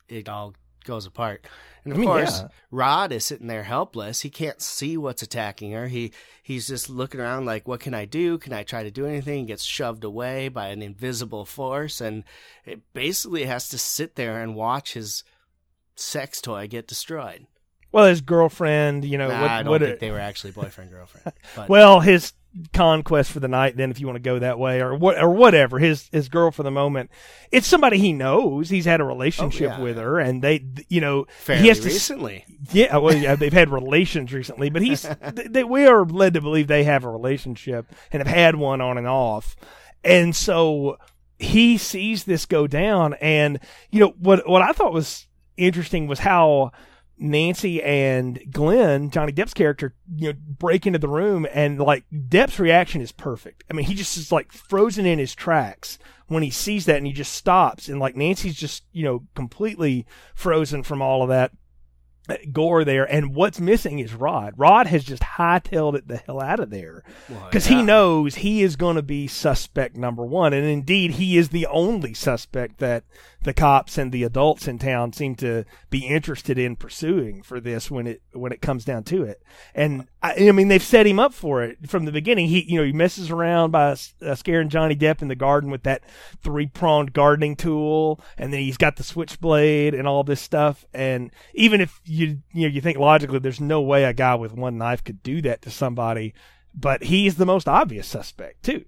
[0.08, 1.46] it all goes apart.
[1.84, 2.48] And of I mean, course, yeah.
[2.70, 4.20] Rod is sitting there helpless.
[4.20, 5.88] He can't see what's attacking her.
[5.88, 6.12] He
[6.42, 8.38] he's just looking around like, what can I do?
[8.38, 9.40] Can I try to do anything?
[9.40, 12.24] He gets shoved away by an invisible force, and
[12.64, 15.24] it basically has to sit there and watch his
[15.94, 17.46] sex toy get destroyed.
[17.90, 20.52] Well, his girlfriend, you know, nah, what, I don't what think it, they were actually
[20.52, 21.32] boyfriend girlfriend.
[21.68, 22.32] well, his
[22.72, 25.30] conquest for the night then if you want to go that way or what or
[25.30, 27.10] whatever his his girl for the moment.
[27.52, 29.82] It's somebody he knows he's had a relationship oh, yeah.
[29.82, 32.44] with her and they you know Fairly he has to, recently.
[32.72, 35.02] Yeah well yeah, they've had relations recently but he's
[35.46, 38.98] they, we are led to believe they have a relationship and have had one on
[38.98, 39.56] and off.
[40.04, 40.98] And so
[41.38, 46.20] he sees this go down and you know what what I thought was interesting was
[46.20, 46.72] how
[47.18, 52.58] Nancy and Glenn, Johnny Depp's character, you know, break into the room and like Depp's
[52.58, 53.64] reaction is perfect.
[53.70, 57.06] I mean, he just is like frozen in his tracks when he sees that and
[57.06, 61.52] he just stops and like Nancy's just, you know, completely frozen from all of that
[62.52, 64.54] gore there, and what's missing is Rod.
[64.56, 67.80] Rod has just hightailed it the hell out of there because well, yeah.
[67.80, 71.66] he knows he is going to be suspect number one, and indeed he is the
[71.66, 73.04] only suspect that
[73.42, 77.90] the cops and the adults in town seem to be interested in pursuing for this
[77.90, 79.42] when it when it comes down to it.
[79.74, 82.48] And I, I mean they've set him up for it from the beginning.
[82.48, 85.84] He you know he messes around by uh, scaring Johnny Depp in the garden with
[85.84, 86.02] that
[86.42, 90.84] three pronged gardening tool, and then he's got the switchblade and all this stuff.
[90.92, 94.52] And even if you you know you think logically, there's no way a guy with
[94.52, 96.34] one knife could do that to somebody,
[96.74, 98.84] but he's the most obvious suspect too.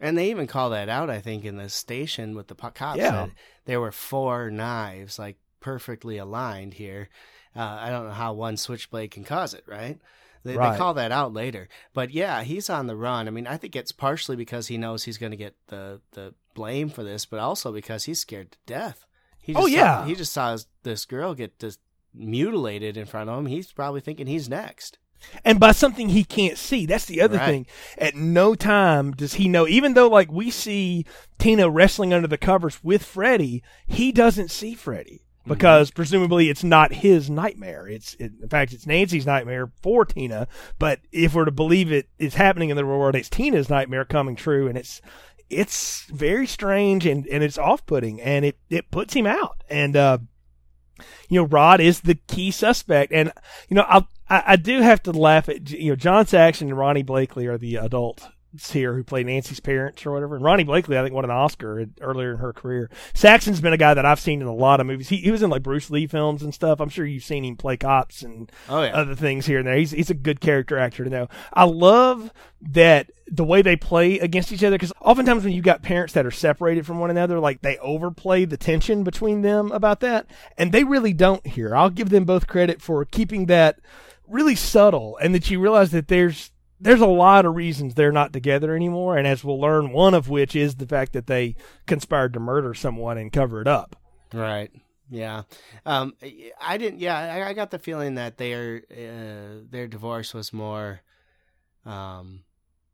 [0.00, 2.98] And they even call that out, I think, in the station with the cops.
[2.98, 3.28] Yeah.
[3.64, 7.08] There were four knives, like perfectly aligned here.
[7.56, 9.98] Uh, I don't know how one switchblade can cause it, right?
[10.44, 10.72] They, right.
[10.72, 11.68] they, call that out later.
[11.92, 13.26] But yeah, he's on the run.
[13.26, 16.34] I mean, I think it's partially because he knows he's going to get the, the
[16.54, 19.06] blame for this, but also because he's scared to death.
[19.40, 20.00] He oh, just oh, yeah.
[20.00, 21.80] Saw, he just saw this girl get just
[22.14, 23.46] mutilated in front of him.
[23.46, 24.98] He's probably thinking he's next
[25.44, 26.86] and by something he can't see.
[26.86, 27.46] That's the other right.
[27.46, 27.66] thing.
[27.98, 31.06] At no time does he know, even though like we see
[31.38, 35.23] Tina wrestling under the covers with Freddy, he doesn't see Freddy.
[35.46, 35.96] Because mm-hmm.
[35.96, 37.86] presumably it's not his nightmare.
[37.86, 40.48] It's it, in fact it's Nancy's nightmare for Tina.
[40.78, 44.04] But if we're to believe it is happening in the real world, it's Tina's nightmare
[44.04, 45.02] coming true, and it's
[45.50, 49.96] it's very strange and and it's off putting, and it it puts him out and.
[49.96, 50.18] uh
[51.28, 53.12] you know, Rod is the key suspect.
[53.12, 53.32] And,
[53.68, 56.78] you know, I'll, I, I do have to laugh at, you know, John Saxon and
[56.78, 58.28] Ronee Blakley are the adult
[58.70, 60.36] here who played Nancy's parents or whatever.
[60.36, 62.90] And Ronee Blakley, I think, won an Oscar earlier in her career.
[63.12, 65.08] Saxon's been a guy that I've seen in a lot of movies.
[65.08, 66.80] He, he was in like Bruce Lee films and stuff.
[66.80, 68.94] I'm sure you've seen him play cops and oh, yeah.
[68.94, 69.76] other things here and there.
[69.76, 71.28] He's, he's a good character actor to know.
[71.52, 75.82] I love that the way they play against each other because oftentimes when you've got
[75.82, 80.00] parents that are separated from one another, like they overplay the tension between them about
[80.00, 80.26] that.
[80.56, 81.74] And they really don't here.
[81.74, 83.80] I'll give them both credit for keeping that
[84.26, 86.50] really subtle and that you realize that there's
[86.84, 90.28] there's a lot of reasons they're not together anymore, and as we'll learn, one of
[90.28, 93.96] which is the fact that they conspired to murder someone and cover it up.
[94.32, 94.70] Right.
[95.10, 95.42] Yeah.
[95.86, 96.14] Um,
[96.60, 97.00] I didn't.
[97.00, 101.00] Yeah, I, I got the feeling that their uh, their divorce was more,
[101.86, 102.44] um,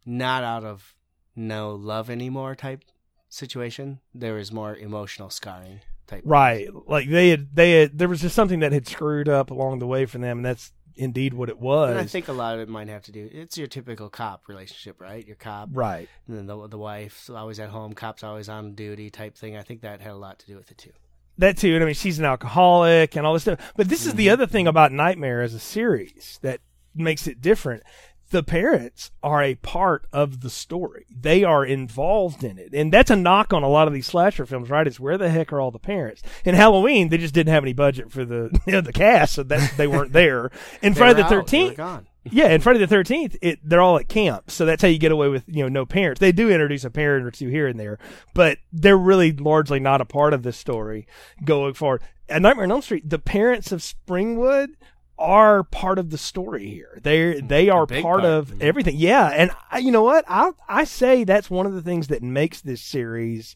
[0.07, 0.95] not out of
[1.35, 2.85] no love anymore type
[3.29, 4.01] situation.
[4.15, 6.23] There was more emotional scarring type.
[6.25, 6.69] Right.
[6.87, 9.87] Like they had they had there was just something that had screwed up along the
[9.87, 11.91] way for them, and that's indeed what it was.
[11.91, 13.29] And I think a lot of it might have to do.
[13.33, 15.27] It's your typical cop relationship, right?
[15.27, 16.09] Your cop, right?
[16.27, 19.57] And then the the wife's always at home, cop's always on duty, type thing.
[19.57, 20.93] I think that had a lot to do with it too.
[21.39, 21.75] That too.
[21.75, 23.73] And I mean, she's an alcoholic and all this stuff.
[23.77, 24.19] But this is mm-hmm.
[24.19, 26.61] the other thing about Nightmare as a series that
[26.95, 27.83] makes it different.
[28.31, 31.07] The parents are a part of the story.
[31.11, 32.73] They are involved in it.
[32.73, 34.87] And that's a knock on a lot of these slasher films, right?
[34.87, 36.23] Is where the heck are all the parents?
[36.45, 39.43] In Halloween, they just didn't have any budget for the you know, the cast, so
[39.43, 40.51] that they weren't there.
[40.81, 41.31] In Friday the out.
[41.31, 44.83] They were thirteenth yeah, and Friday the Thirteenth, it they're all at camp, so that's
[44.83, 46.21] how you get away with you know no parents.
[46.21, 47.99] They do introduce a parent or two here and there,
[48.35, 51.07] but they're really largely not a part of this story
[51.45, 52.03] going forward.
[52.29, 54.75] At Nightmare on Elm Street, the parents of Springwood
[55.21, 56.99] are part of the story here.
[57.03, 58.63] They they are part, part, of mhm.
[58.63, 58.97] everything.
[58.97, 60.25] Yeah, and I, you know what?
[60.27, 63.55] I I say that's one of the things that makes this series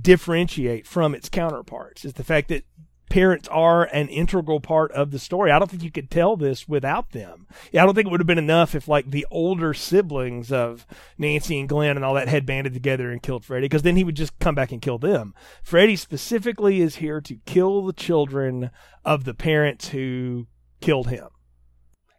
[0.00, 2.64] differentiate from its counterparts is the fact that
[3.10, 5.50] parents are an integral part of the story.
[5.50, 7.48] I don't think you could tell this without them.
[7.72, 10.86] Yeah, I don't think it would have been enough if like the older siblings of
[11.18, 14.04] Nancy and Glenn and all that had banded together and killed Freddy because then he
[14.04, 15.34] would just come back and kill them.
[15.62, 18.70] Freddy specifically is here to kill the children
[19.04, 20.46] of the parents who
[20.80, 21.28] killed him.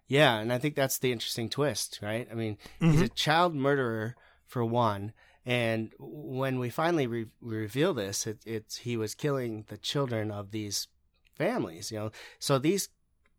[0.07, 2.27] Yeah, and I think that's the interesting twist, right?
[2.29, 3.03] I mean, he's Mm-hmm.
[3.03, 5.13] a child murderer for one,
[5.45, 10.51] and when we finally re- reveal this, it, it's he was killing the children of
[10.51, 10.87] these
[11.35, 11.91] families.
[11.91, 12.89] You know, so these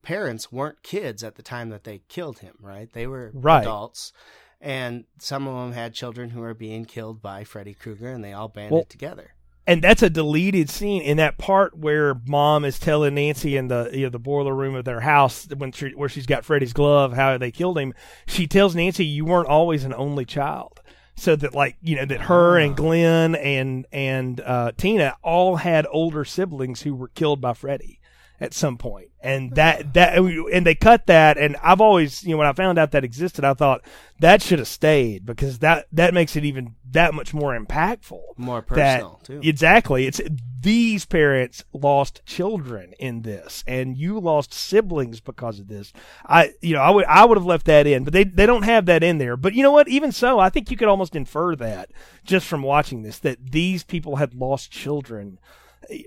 [0.02, 2.90] parents weren't kids at the time that they killed him, right?
[2.92, 3.60] They were Right.
[3.60, 4.12] adults,
[4.60, 8.32] and some of them had children who were being killed by Freddy Krueger, and they
[8.32, 9.34] all banded Well, together.
[9.66, 13.90] And that's a deleted scene in that part where mom is telling Nancy in the
[13.92, 17.12] you know the boiler room of their house when she, where she's got Freddy's glove
[17.12, 17.94] how they killed him.
[18.26, 20.80] She tells Nancy you weren't always an only child,
[21.16, 25.86] so that like you know that her and Glenn and and uh, Tina all had
[25.90, 28.00] older siblings who were killed by Freddy
[28.42, 31.38] at some point, and that that and they cut that.
[31.38, 33.82] And I've always you know when I found out that existed, I thought
[34.18, 38.60] that should have stayed because that that makes it even that much more impactful More
[38.60, 39.40] that- personal too.
[39.44, 40.08] Exactly.
[40.08, 40.20] It's
[40.60, 45.92] these parents lost children in this, and you lost siblings because of this.
[46.26, 48.64] I, you know, I would I would have left that in, but they they don't
[48.64, 49.36] have that in there.
[49.36, 49.86] But you know what?
[49.86, 51.92] Even so, I think you could almost infer that
[52.24, 55.38] just from watching this that these people had lost children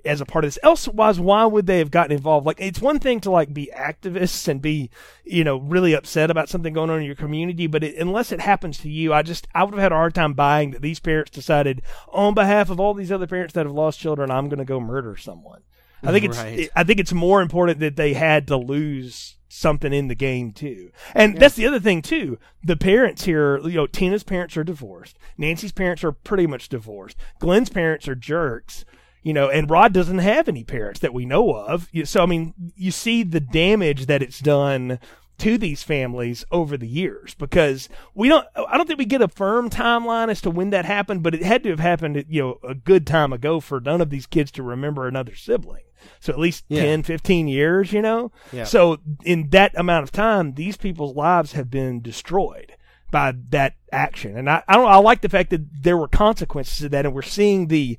[0.04, 0.60] as a part of this.
[0.64, 2.46] Elsewise, why would they have gotten involved?
[2.46, 4.90] Like, it's one thing to like be activists and be,
[5.24, 8.42] you know, really upset about something going on in your community, but it, unless it
[8.42, 11.00] happens to you, I just I would have had a hard time buying that these
[11.00, 14.60] parents decided on behalf of all these other parents that have lost children, I'm going
[14.60, 15.62] to go murder someone.
[16.04, 16.70] I think it's Right.
[16.76, 20.92] I think it's more important that they had to lose something in the game too.
[21.14, 22.38] And that's the other thing too.
[22.64, 25.18] The parents here, you know, Tina's parents are divorced.
[25.38, 27.18] Nancy's parents are pretty much divorced.
[27.40, 28.86] Glenn's parents are jerks.
[29.26, 31.90] You know, and Rod doesn't have any parents that we know of.
[32.04, 35.00] So I mean, you see the damage that it's done
[35.40, 39.28] to these families over the years because we don't I don't think we get a
[39.28, 42.60] firm timeline as to when that happened, but it had to have happened you know
[42.64, 45.84] a good time ago for none of these kids to remember another sibling.
[46.20, 46.84] So at least Yeah.
[46.84, 48.32] ten, fifteen 10, 15 years, you know?
[48.54, 48.66] Yeah.
[48.66, 52.74] So in that amount of time, these people's lives have been destroyed
[53.10, 54.38] by that action.
[54.38, 57.16] And I, I don't I like the fact that there were consequences to that and
[57.16, 57.98] we're seeing the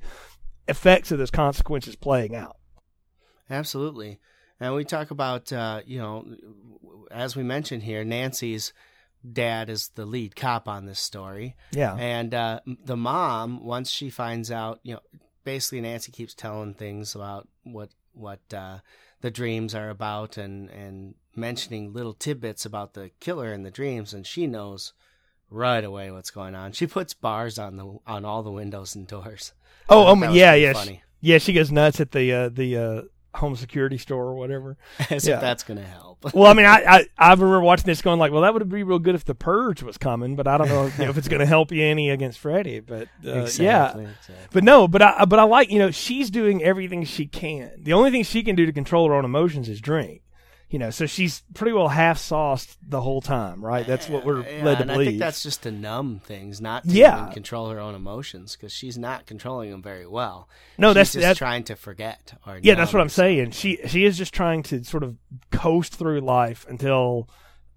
[0.67, 2.57] effects of those consequences playing out.
[3.49, 4.19] Absolutely.
[4.59, 6.25] And we talk about, uh, you know,
[7.11, 8.73] as we mentioned here, Nancy's
[9.33, 11.55] dad is the lead cop on this story.
[11.71, 11.95] Yeah.
[11.95, 15.01] And uh, the mom, once she finds out, you know,
[15.43, 18.79] basically Nancy keeps telling things about what what uh,
[19.21, 24.13] the dreams are about, and and mentioning little tidbits about the killer in the dreams,
[24.13, 24.93] and she knows
[25.49, 26.71] right away what's going on.
[26.71, 29.53] She puts bars on the on all the windows and doors.
[29.89, 30.73] Oh, um, thought that was yeah, yeah.
[30.73, 33.01] She, yeah, she goes nuts at the uh, the uh,
[33.37, 34.77] home security store or whatever.
[35.09, 35.35] As Yeah.
[35.35, 36.05] if that's gonna help.
[36.33, 38.81] Well, I mean, I, I I remember watching this going like, well, that would be
[38.83, 41.27] real good if the purge was coming, but I don't know, you know, if it's
[41.27, 42.79] going to help you any against Freddy.
[42.79, 44.03] But uh, yeah, exactly.
[44.05, 44.35] exactly.
[44.51, 47.71] But no, but I but I like you know she's doing everything she can.
[47.77, 50.21] The only thing she can do to control her own emotions is drink.
[50.69, 53.87] You know, so she's pretty well half sauced the whole time, right?
[53.87, 55.07] That's what we're Yeah, led to and believe.
[55.07, 57.29] I think that's just to numb things, not to Yeah.
[57.31, 60.49] control her own emotions, because she's not controlling them very well.
[60.77, 62.33] No, She's that's- just that's- trying to forget.
[62.45, 63.51] Or yeah, that's what I'm saying.
[63.51, 65.15] She she is just trying to sort of
[65.51, 67.29] coast through life until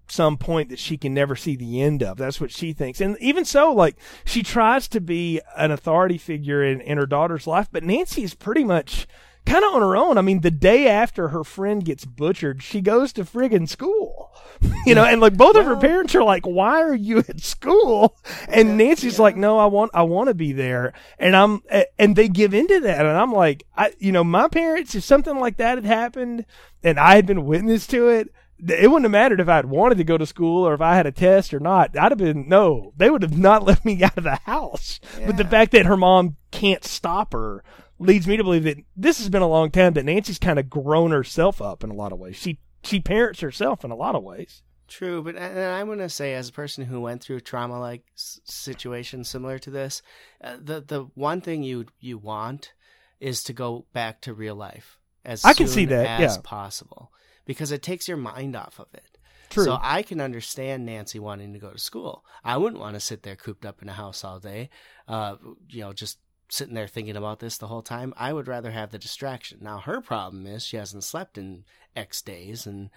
[0.09, 2.17] some point that she can never see the end of.
[2.17, 2.99] That's what she thinks.
[2.99, 7.47] And even so, like she tries to be an authority figure in, in her daughter's
[7.47, 9.07] life, but Nancy is pretty much
[9.45, 10.17] kind of on her own.
[10.17, 14.29] I mean, the day after her friend gets butchered, she goes to friggin' school.
[14.85, 18.17] You know, and like both of her parents are like, "Why are you at school?"
[18.47, 21.61] And Nancy's like, "No, I want, I want to be there." And I'm,
[21.99, 25.39] and they give into that, and I'm like, I, you know, my parents, if something
[25.39, 26.45] like that had happened,
[26.83, 28.29] and I had been witness to it,
[28.67, 30.95] it wouldn't have mattered if I had wanted to go to school or if I
[30.95, 31.97] had a test or not.
[31.97, 32.93] I'd have been no.
[32.97, 34.99] They would have not let me out of the house.
[35.25, 37.63] But the fact that her mom can't stop her
[38.01, 40.69] leads me to believe that this has been a long time that Nancy's kind of
[40.69, 42.35] grown herself up in a lot of ways.
[42.35, 44.63] She she parents herself in a lot of ways.
[44.87, 48.41] True, but and I'm to say, as a person who went through a trauma-like s-
[48.43, 50.01] situation similar to this,
[50.43, 52.73] uh, the the one thing you you want
[53.19, 56.41] is to go back to real life as I can soon see that, as yeah.
[56.43, 57.11] possible
[57.45, 59.17] because it takes your mind off of it.
[59.49, 59.65] True.
[59.65, 62.23] So I can understand Nancy wanting to go to school.
[62.43, 64.69] I wouldn't want to sit there cooped up in a house all day,
[65.07, 65.35] uh,
[65.69, 66.17] you know, just
[66.51, 68.13] sitting there thinking about this the whole time.
[68.17, 69.59] I would rather have the distraction.
[69.61, 71.63] Now her problem is she hasn't slept in
[71.95, 72.89] X days, and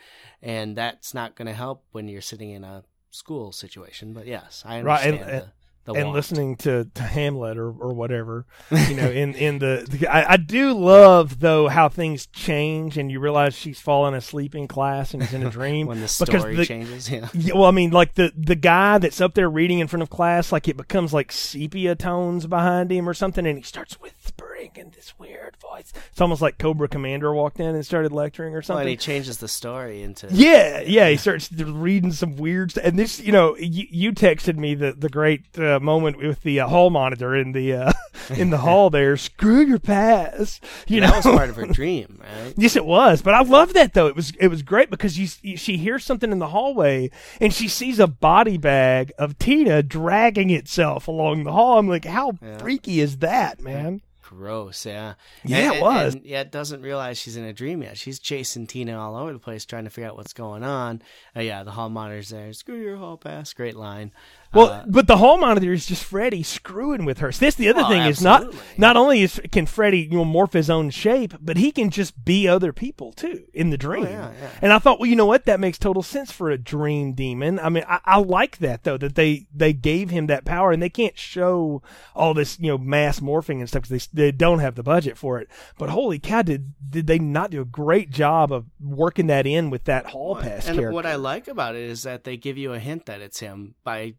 [0.42, 4.12] and that's not going to help when you're sitting in a school situation.
[4.12, 5.52] But yes, I Right, and- understand the
[5.93, 6.14] and want.
[6.14, 10.37] listening to, to Hamlet or, or whatever, you know, in in the, the I, I
[10.37, 15.22] do love though how things change and you realize she's falling asleep in class and
[15.22, 17.11] is in a dream when the story the- changes.
[17.11, 17.28] Yeah.
[17.35, 20.11] Yeah, well, I mean, like the the guy that's up there reading in front of
[20.11, 23.99] class, like it becomes like sepia tones behind him or something, and he starts
[24.37, 25.93] whispering in this weird voice.
[26.11, 28.82] It's almost like Cobra Commander walked in and started lecturing or Well, something.
[28.82, 32.85] and he changes the story into Yeah, yeah, he starts reading some weird stuff.
[32.85, 36.61] And this, you know, you, you texted me the the great uh, moment with the
[36.61, 37.93] uh, hall monitor in the uh,
[38.37, 39.16] in the hall there.
[39.16, 41.16] Screw your pass, you that know.
[41.16, 42.55] was part of her dream, right?
[42.64, 44.07] Yes, it was, but I love that though.
[44.07, 47.11] It was it was great because you, you she hears something in the hallway
[47.41, 51.78] and she sees a body bag of Tina dragging itself along the hall.
[51.78, 52.59] I'm like, how Yeah.
[52.59, 54.01] freaky is that, man?
[54.28, 55.14] Gross, yeah.
[55.44, 56.14] Yeah, And- it was.
[56.14, 57.98] And, yet doesn't realize she's in a dream yet.
[57.98, 61.02] She's chasing Tina all over the place, trying to figure out what's going on.
[61.36, 62.52] Uh, yeah, the hall monitor's there.
[62.52, 63.52] Screw your hall pass.
[63.52, 64.12] Great line.
[64.55, 67.32] Well, Uh, but the hall monitor is just Freddy screwing with her.
[67.32, 70.24] So that's the other Well, thing is not not only is can Freddy you know
[70.24, 74.07] morph his own shape, but he can just be other people too in the dream.
[74.07, 74.50] Oh, yeah, yeah.
[74.62, 75.44] And I thought, well, you know what?
[75.46, 77.59] That makes total sense for a dream demon.
[77.59, 80.82] I mean, I, I like that though that they they gave him that power, and
[80.82, 81.82] they can't show
[82.14, 85.18] all this you know mass morphing and stuff because they they don't have the budget
[85.18, 85.48] for it.
[85.78, 89.70] But holy cow, did did they not do a great job of working that in
[89.70, 90.94] with that hall pass and character?
[90.94, 93.74] what I like about it is that they give you a hint that it's him
[93.84, 94.14] by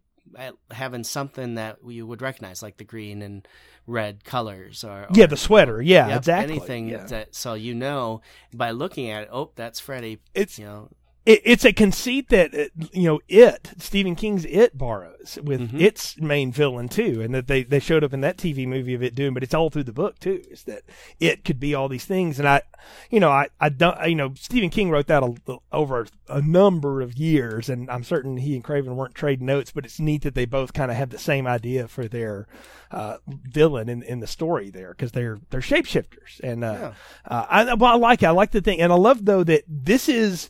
[0.70, 3.46] having something that you would recognize, like the green and
[3.86, 5.80] red colors, or, yeah, the sweater.
[5.80, 6.56] Yeah, Yep, exactly.
[6.56, 7.04] Anything yeah.
[7.06, 8.20] that so you know
[8.52, 9.28] by looking at it.
[9.32, 10.18] Oh, that's Freddy.
[10.34, 10.88] It's You know,
[11.26, 15.80] it, it's a conceit that uh, you know it Stephen King's It borrows with Mhm.
[15.80, 19.02] its main villain too, and that they they showed up in that TV movie of
[19.02, 20.42] it doing, but it's all through the book too.
[20.50, 20.82] Is that
[21.20, 22.62] it could be all these things, and I,
[23.10, 25.34] you know, I I don't you know Stephen King wrote that a,
[25.72, 29.84] over a number of years, and I'm certain he and Craven weren't trading notes, but
[29.84, 32.46] it's neat that they both kind of have the same idea for their
[32.92, 36.92] uh, villain in in the story there because they're they're shapeshifters, and uh,
[37.24, 38.26] uh, I well, I like it.
[38.26, 40.48] I like the thing, and I love though that this is.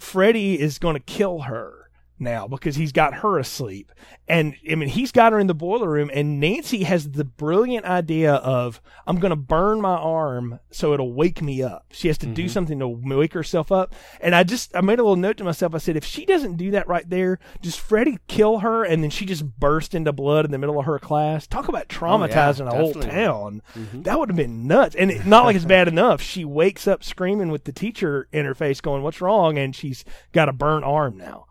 [0.00, 1.83] Freddy is going to kill her
[2.18, 3.92] now because he's got her asleep.
[4.26, 7.84] And I mean, he's got her in the boiler room, and Nancy has the brilliant
[7.84, 11.86] idea of, I'm going to burn my arm so it'll wake me up.
[11.92, 12.48] She has to do mm-hmm.
[12.48, 13.94] something to wake herself up.
[14.20, 15.74] And I just, I made a little note to myself.
[15.74, 19.10] I said, if she doesn't do that right there, does Freddy kill her and then
[19.10, 21.46] she just burst into blood in the middle of her class?
[21.46, 23.62] Talk about oh, traumatizing a whole town.
[23.74, 24.02] Mm-hmm.
[24.02, 24.94] That would have been nuts.
[24.94, 26.22] And it, not like it's bad enough.
[26.22, 29.58] She wakes up screaming with the teacher in her face going, what's wrong?
[29.58, 31.46] And she's got a burnt arm now.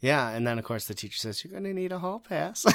[0.00, 2.64] Yeah, and then of course the teacher says you're going to need a hall pass.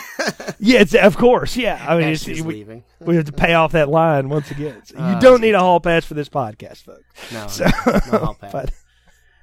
[0.59, 1.57] Yeah, it's, of course.
[1.57, 1.83] Yeah.
[1.85, 2.83] I mean, it's, we, leaving.
[3.01, 4.81] we have to pay off that line once again.
[4.85, 7.03] So you Uh, don't need a hall pass for this podcast, folks.
[7.33, 7.65] No, So,
[8.11, 8.51] no hall pass.
[8.53, 8.71] but,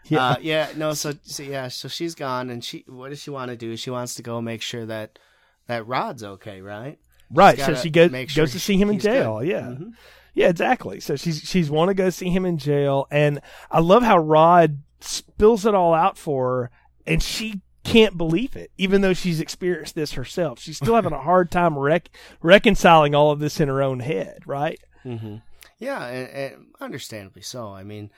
[0.04, 0.24] yeah.
[0.28, 0.94] Uh, yeah, no.
[0.94, 2.84] So, so yeah, so she's gone, and she.
[2.88, 3.76] What does she want to do?
[3.76, 5.18] She wants to go make sure that
[5.66, 6.98] that Rod's okay, right?
[7.30, 7.58] right.
[7.58, 9.12] So she goes, sure goes to see him in he's good.
[9.12, 9.44] jail.
[9.44, 9.60] Yeah.
[9.60, 9.92] Mhm.
[10.32, 11.00] Yeah, exactly.
[11.00, 14.78] So she's she's want to go see him in jail, and I love how Rod
[15.00, 16.70] spills it all out for her,
[17.06, 20.60] and she can't believe it, even though she's experienced this herself.
[20.60, 22.10] She's still having a hard time rec-
[22.42, 24.78] reconciling all of this in her own head, right?
[25.04, 25.36] Mm-hmm.
[25.78, 27.68] Yeah, and, and understandably so.
[27.72, 28.10] I mean,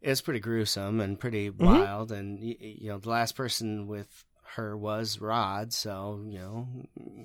[0.00, 1.64] it's pretty gruesome and pretty Mm-hmm.
[1.64, 4.24] wild, and you know, the last person with
[4.54, 6.68] her was Rod, so you know,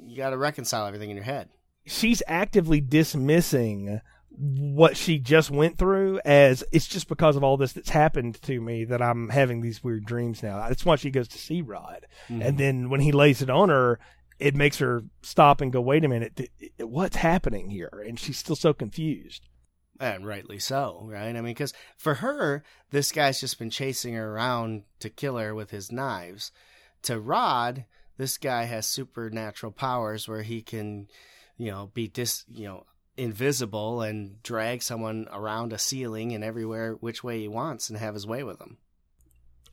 [0.06, 1.50] you got to reconcile everything in your head.
[1.86, 7.74] She's actively dismissing what she just went through as it's just because of all this
[7.74, 10.68] that's happened to me that I'm having these weird dreams now.
[10.68, 12.06] That's why she goes to see Rod.
[12.30, 12.42] Mm-hmm.
[12.42, 14.00] And then when he lays it on her,
[14.40, 18.04] it makes her stop and go, wait a minute, th- what's happening here?
[18.06, 19.48] And she's still so confused.
[20.00, 21.30] And rightly so, right?
[21.30, 25.56] I mean, because for her, this guy's just been chasing her around to kill her
[25.56, 26.52] with his knives.
[27.04, 27.86] To Rod,
[28.18, 31.08] this guy has supernatural powers where he can,
[31.58, 32.86] you know, be dis, you know,
[33.18, 38.14] invisible and drag someone around a ceiling and everywhere which way he wants and have
[38.14, 38.78] his way with them.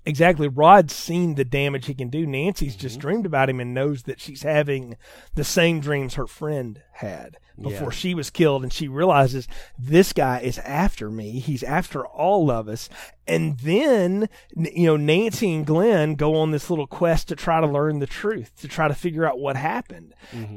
[0.04, 0.48] Exactly.
[0.48, 2.26] Rod's seen the damage he can do.
[2.26, 2.80] Nancy's Mm-hmm.
[2.80, 4.96] just dreamed about him and knows that she's having
[5.34, 7.90] the same dreams her friend had before Yeah.
[7.90, 8.62] she was killed.
[8.64, 9.46] And she realizes
[9.78, 11.38] this guy is after me.
[11.38, 12.88] He's after all of us.
[13.28, 17.66] And then, you know, Nancy and Glenn go on this little quest to try to
[17.68, 20.14] learn the truth, to try to figure out what happened.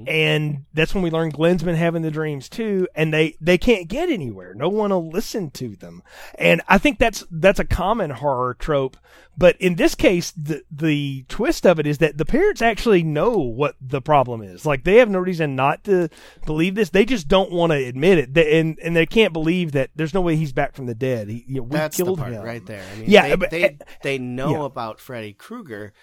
[0.07, 3.87] And that's when we learn Glenn's been having the dreams too, and they, they can't
[3.87, 4.55] get anywhere.
[4.55, 6.01] No one will listen to them.
[6.39, 8.97] And I think that's, that's a common horror trope.
[9.37, 13.37] But in this case, the, the twist of it is that the parents actually know
[13.37, 14.65] what the problem is.
[14.65, 16.09] Like they have no reason not to
[16.45, 16.89] believe this.
[16.89, 18.33] They just don't want to admit it.
[18.33, 21.27] They, and, and they can't believe that there's no way he's back from the dead.
[21.29, 22.43] He, you know, we That's the part him.
[22.43, 22.83] right there.
[22.93, 23.69] I mean, Yeah, they but- they, eh,
[24.03, 24.65] they know yeah.
[24.65, 25.93] about Freddy Krueger,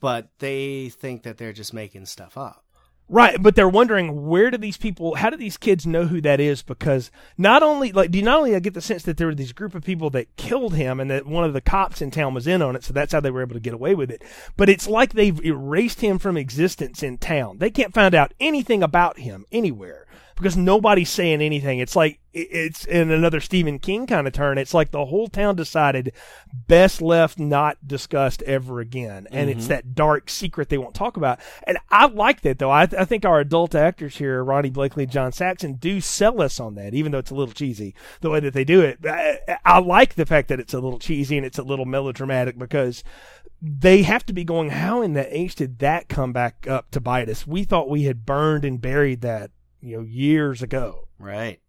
[0.00, 2.64] but they think that they're just making stuff up.
[3.12, 6.38] Right, but they're wondering where do these people, how do these kids know who that
[6.38, 6.62] is?
[6.62, 9.52] Because not only, like, do you not only get the sense that there were these
[9.52, 12.46] group of people that killed him and that one of the cops in town was
[12.46, 14.22] in on it, so that's how they were able to get away with it.
[14.56, 17.58] But it's like they've erased him from existence in town.
[17.58, 20.06] They can't find out anything about him anywhere
[20.40, 21.80] because nobody's saying anything.
[21.80, 24.56] It's like, it's in another Stephen King kind of turn.
[24.56, 26.14] It's like the whole town decided
[26.66, 29.28] best left not discussed ever again.
[29.30, 29.68] And it's mm-hmm.
[29.68, 31.40] that dark secret they won't talk about.
[31.64, 32.70] And I like that though.
[32.70, 36.74] I, I think our adult actors here, Ronee Blakley, John Saxon, do sell us on
[36.76, 38.98] that, even though it's a little cheesy the way that they do it.
[39.04, 42.56] I, I like the fact that it's a little cheesy and it's a little melodramatic
[42.56, 43.04] because
[43.60, 47.00] they have to be going, how in the H did that come back up to
[47.00, 47.46] bite us?
[47.46, 49.50] We thought we had burned and buried that,
[49.80, 51.08] you know, years ago.
[51.18, 51.60] Right.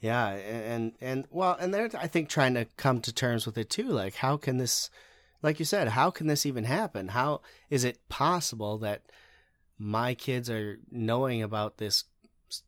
[0.00, 3.70] Yeah, and and well, and they're I think trying to come to terms with it
[3.70, 3.88] too.
[3.88, 4.90] Like, how can this,
[5.42, 7.08] like you said, how can this even happen?
[7.08, 9.02] How is it possible that
[9.78, 12.04] my kids are knowing about this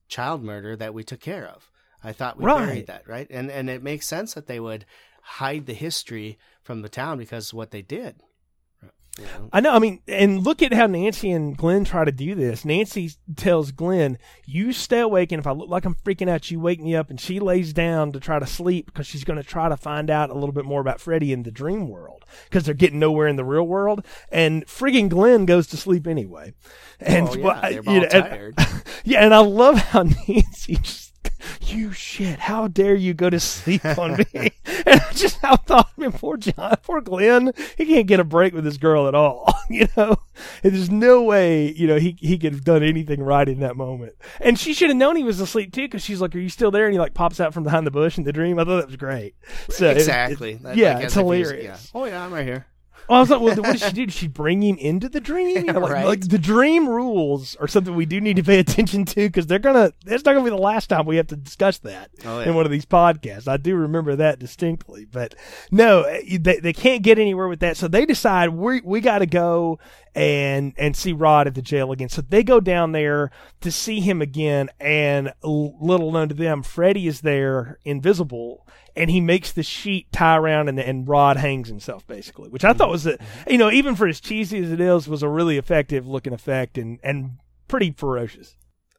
[0.08, 1.70] child murder that we took care of?
[2.02, 2.56] I thought we Right.
[2.56, 3.26] buried that, right?
[3.28, 4.86] And and it makes sense that they would
[5.20, 8.22] hide the history from the town because of what they did.
[9.18, 9.48] You know?
[9.52, 9.72] I know.
[9.72, 12.64] I mean, and look at how Nancy and Glenn try to do this.
[12.66, 16.60] Nancy tells Glenn, "You stay awake, and if I look like I'm freaking out, you
[16.60, 19.42] wake me up." And she lays down to try to sleep because she's going to
[19.48, 22.64] try to find out a little bit more about Freddy in the dream world because
[22.64, 24.04] they're getting nowhere in the real world.
[24.30, 26.52] And frigging Glenn goes to sleep anyway.
[27.00, 28.54] And Oh, yeah, well, I- you know, and-
[29.04, 31.05] yeah, and I love how Nancy just,
[31.60, 34.26] you shit, how dare you go to sleep on me?
[34.86, 38.52] and I just I thought, man, poor John, poor Glenn, he can't get a break
[38.54, 40.16] with this girl at all, you know?
[40.62, 43.76] And there's no way, you know, he, he could have done anything right in that
[43.76, 44.14] moment.
[44.40, 46.70] And she should have known he was asleep too, because she's like, are you still
[46.70, 46.84] there?
[46.86, 48.58] And he like pops out from behind the bush in the dream.
[48.58, 49.34] I thought that was great.
[49.70, 50.52] So exactly.
[50.52, 51.90] it- That- yeah, like, it's as if he's- hilarious.
[51.94, 52.00] yeah.
[52.00, 52.66] Oh yeah, I'm right here.
[53.09, 54.07] Well, I was like, well, what did she do?
[54.07, 55.57] Did she bring him into the dream?
[55.66, 56.07] You know, like, Right.
[56.07, 59.59] like the dream rules are something we do need to pay attention to because they're
[59.59, 59.92] gonna.
[60.07, 62.48] It's not gonna be the last time we have to discuss that Oh, yeah.
[62.48, 63.46] in one of these podcasts.
[63.48, 65.34] I do remember that distinctly, but
[65.70, 67.76] no, eh, they they can't get anywhere with that.
[67.76, 69.78] So they decide we we got to go
[70.14, 72.09] and and see Rod at the jail again.
[72.09, 73.30] So they go down there
[73.61, 78.66] to see him again, and little known to them, Freddy is there, invisible,
[78.97, 82.72] and he makes the sheet tie around, and and Rod hangs himself basically, which I
[82.72, 83.24] thought was a mm-hmm.
[83.24, 83.51] Mm-hmm.
[83.51, 86.78] you know even for as cheesy as it is, was a really effective looking effect
[86.78, 87.38] and and
[87.68, 88.57] pretty ferocious.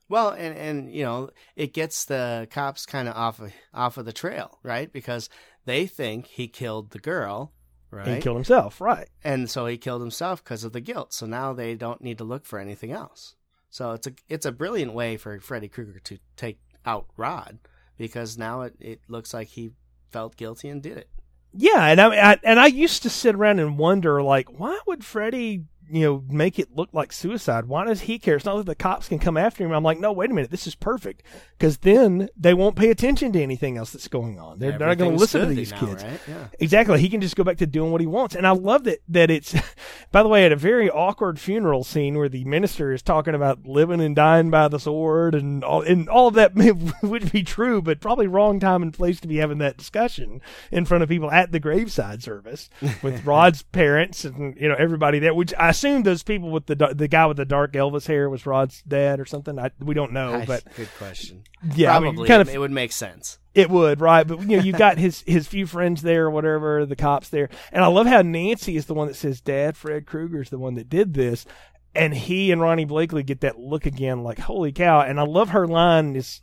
[0.09, 4.05] Well, and and you know, it gets the cops kind of off of, off of
[4.05, 4.91] the trail, right?
[4.91, 5.29] Because
[5.65, 7.51] they think he killed the girl,
[7.91, 8.07] right?
[8.07, 9.09] And he killed himself, right?
[9.23, 11.13] and so he killed himself because of the guilt.
[11.13, 13.35] So now they don't need to look for anything else.
[13.69, 17.59] So it's a it's a brilliant way for Freddy Krueger to take out Rod
[17.97, 19.71] because now it, it looks like he
[20.11, 21.09] felt guilty and did it.
[21.53, 25.03] Yeah, and I, I and I used to sit around and wonder, like, why would
[25.03, 27.65] Freddy, you know, make it look like suicide?
[27.65, 28.35] Why does he care?
[28.35, 29.71] It's not that the cops can come after him.
[29.71, 31.23] I'm like, no, wait a minute, this is perfect
[31.57, 34.59] because then they won't pay attention to anything else that's going on.
[34.59, 36.03] They're, they're not going to listen to these now, kids.
[36.03, 36.19] right?
[36.27, 36.47] Yeah.
[36.59, 36.99] Exactly.
[36.99, 38.35] He can just go back to doing what he wants.
[38.35, 39.55] And I love that that it's
[40.11, 43.65] by the way, at a very awkward funeral scene where the minister is talking about
[43.65, 46.71] living and dying by the sword and all and all of that may,
[47.01, 50.85] would be true, but probably wrong time and place to be having that discussion in
[50.85, 52.69] front of people at the graveside service
[53.01, 56.75] with Rod's parents and you know everybody there, which I assume those people with the
[56.75, 59.57] the guy with the dark Elvis hair was Rod's dad or something.
[59.59, 61.43] I, we don't know, I- but good question.
[61.75, 63.39] yeah, I mean, kind of it would make sense.
[63.53, 64.27] it would, right?
[64.27, 67.49] But you know, you've got his his few friends there, or whatever, the cops there,
[67.71, 70.75] and I love how Nancy is the one that says, "Dad, Fred Krueger's the one
[70.75, 71.45] that did this,"
[71.95, 75.49] and he and Ronee Blakley get that look again, like "Holy cow!" And I love
[75.49, 76.41] her line is.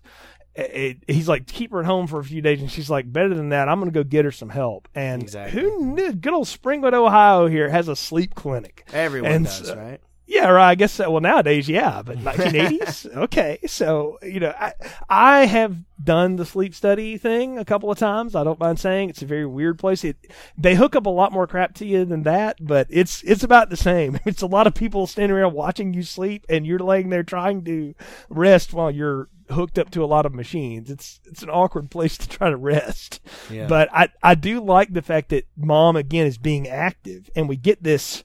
[0.57, 3.35] It, he's like, keep her at home for a few days, and she's like, better
[3.35, 4.89] than that, I'm going to go get her some help.
[4.95, 5.61] And Exactly.
[5.61, 6.13] who knew?
[6.13, 8.85] Good old Springwood, Ohio, here has a sleep clinic.
[8.93, 10.01] Everyone And does, so- right?
[10.27, 10.71] Yeah, right.
[10.71, 11.11] I guess so.
[11.11, 13.15] Well, nowadays, yeah, but 1980s.
[13.15, 14.73] okay, so you know, I
[15.07, 18.35] I have done the sleep study thing a couple of times.
[18.35, 20.03] I don't mind saying it's a very weird place.
[20.03, 20.17] It
[20.57, 23.69] they hook up a lot more crap to you than that, but it's it's about
[23.69, 24.19] the same.
[24.25, 27.63] It's a lot of people standing around watching you sleep, and you're laying there trying
[27.67, 27.95] to
[28.31, 30.91] rest while you're hooked up to a lot of machines.
[30.91, 33.21] It's it's an awkward place to try to rest.
[33.51, 33.67] Yeah.
[33.67, 37.57] But I I do like the fact that mom again is being active, and we
[37.57, 38.25] get this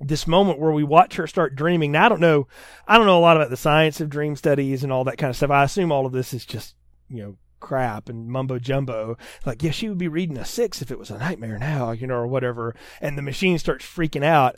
[0.00, 1.92] this moment where we watch her start dreaming.
[1.92, 2.48] Now I don't know,
[2.86, 5.30] I don't know a lot about the science of dream studies and all that kind
[5.30, 5.50] of stuff.
[5.50, 6.74] I assume all of this is just
[7.08, 9.16] you know crap and mumbo jumbo.
[9.46, 12.06] Like, yeah, she would be reading a six if it was a nightmare now, you
[12.06, 12.76] know, or whatever.
[13.00, 14.56] And the machine starts freaking out.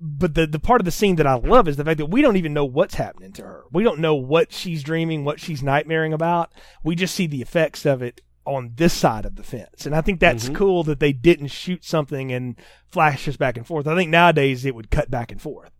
[0.00, 2.20] But the the part of the scene that I love is the fact that we
[2.22, 3.64] don't even know what's happening to her.
[3.72, 6.52] We don't know what she's dreaming, what she's nightmaring about.
[6.84, 9.86] We just see the effects of it on this side of the fence.
[9.86, 10.54] And I think that's Mhm.
[10.54, 12.56] cool that they didn't shoot something and
[12.90, 13.86] flash us back and forth.
[13.86, 15.72] I think nowadays it would cut back and forth.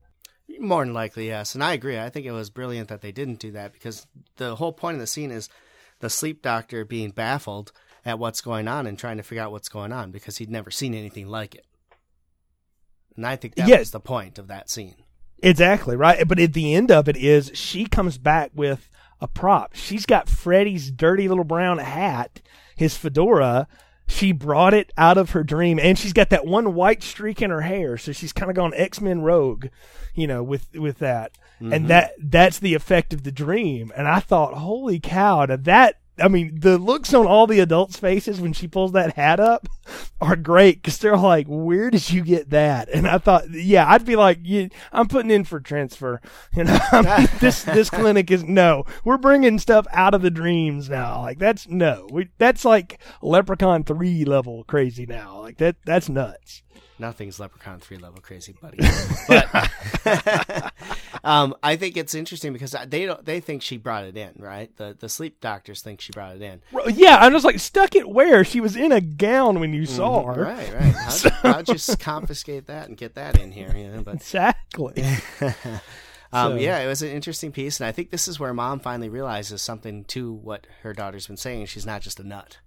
[0.59, 1.55] More than likely, yes.
[1.55, 1.99] And I agree.
[1.99, 4.07] I think it was brilliant that they didn't do that because
[4.37, 5.49] the whole point of the scene is
[6.01, 7.73] the sleep doctor being baffled
[8.05, 10.71] at what's going on and trying to figure out what's going on because he'd never
[10.71, 11.67] seen anything like it.
[13.17, 13.79] And I think that Yeah.
[13.79, 14.97] was the point of that scene.
[15.43, 16.27] Exactly, right?
[16.27, 18.89] But at the end of it is she comes back with
[19.21, 19.75] a prop.
[19.75, 22.41] She's got Freddy's dirty little brown hat,
[22.75, 23.67] his fedora.
[24.07, 27.51] She brought it out of her dream and she's got that one white streak in
[27.51, 29.67] her hair, so she's kind of gone X-Men rogue,
[30.15, 31.33] you know, with with that.
[31.59, 31.87] And mm-hmm.
[31.87, 33.91] that that's the effect of the dream.
[33.97, 38.41] And I thought, "Holy cow, that I mean, the looks on all the adults' faces
[38.41, 39.69] when she pulls that hat up
[40.21, 44.07] are great because they're like, "Where did you get that?" And I thought, yeah, I'd
[44.07, 46.21] be like, yeah, "I'm putting in for transfer."
[46.55, 46.79] You know,
[47.41, 48.85] this this clinic is no.
[49.05, 51.21] We're bringing stuff out of the dreams now.
[51.21, 52.09] Like that's no.
[52.11, 55.41] We that's like Leprechaun three level crazy now.
[55.41, 56.63] Like that that's nuts.
[56.99, 58.79] Nothing's Leprechaun three level crazy, buddy.
[59.29, 60.73] But
[61.25, 63.25] um, I think it's interesting because they don't.
[63.25, 64.75] They think she brought it in, right?
[64.77, 66.63] The the sleep doctors think she brought it in.
[66.73, 69.85] Well, Yeah, I'm just like stuck it where she was in a gown when you
[69.87, 70.43] saw her.
[70.45, 70.95] Right, right.
[71.07, 73.73] How'd, how'd you confiscate that and get that in here?
[73.77, 75.03] You know, but Exactly.
[75.41, 75.51] um,
[76.33, 79.09] So- yeah, it was an interesting piece, and I think this is where mom finally
[79.09, 81.67] realizes something to what her daughter's been saying.
[81.67, 82.59] She's not just a nut.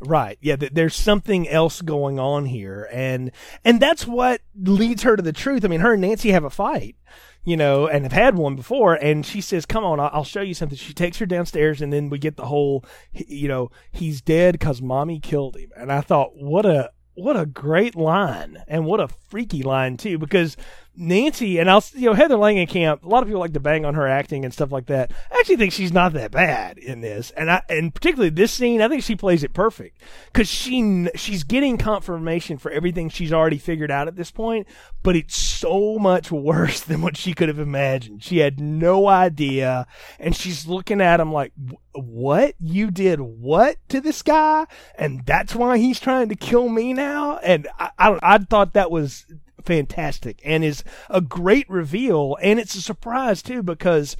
[0.00, 0.38] Right.
[0.40, 0.56] Yeah.
[0.56, 3.30] Th- there's something else going on here, and
[3.64, 5.64] and that's what leads her to the truth.
[5.64, 6.96] I mean, her and Nancy have a fight,
[7.44, 8.94] you know, and have had one before.
[8.94, 12.10] And she says, "Come on, I'll, show you something." She takes her downstairs, and then
[12.10, 15.70] we get the whole, you know, he's dead because mommy killed him.
[15.76, 20.18] And I thought, what a what a great line, and what a freaky line too,
[20.18, 20.56] because.
[20.96, 23.02] Nancy and I'll, you know, Heather Langenkamp.
[23.02, 25.12] A lot of people like to bang on her acting and stuff like that.
[25.30, 28.80] I actually think she's not that bad in this, and I, and particularly this scene,
[28.80, 33.58] I think she plays it perfect because she she's getting confirmation for everything she's already
[33.58, 34.66] figured out at this point,
[35.02, 38.22] but it's so much worse than what she could have imagined.
[38.22, 39.86] She had no idea,
[40.18, 41.52] and she's looking at him like,
[41.92, 43.20] "What you did?
[43.20, 44.66] What to this guy?
[44.96, 48.90] And that's why he's trying to kill me now?" And I, I, I thought that
[48.90, 49.26] was
[49.64, 54.16] fantastic and is a great reveal, and it's a surprise too because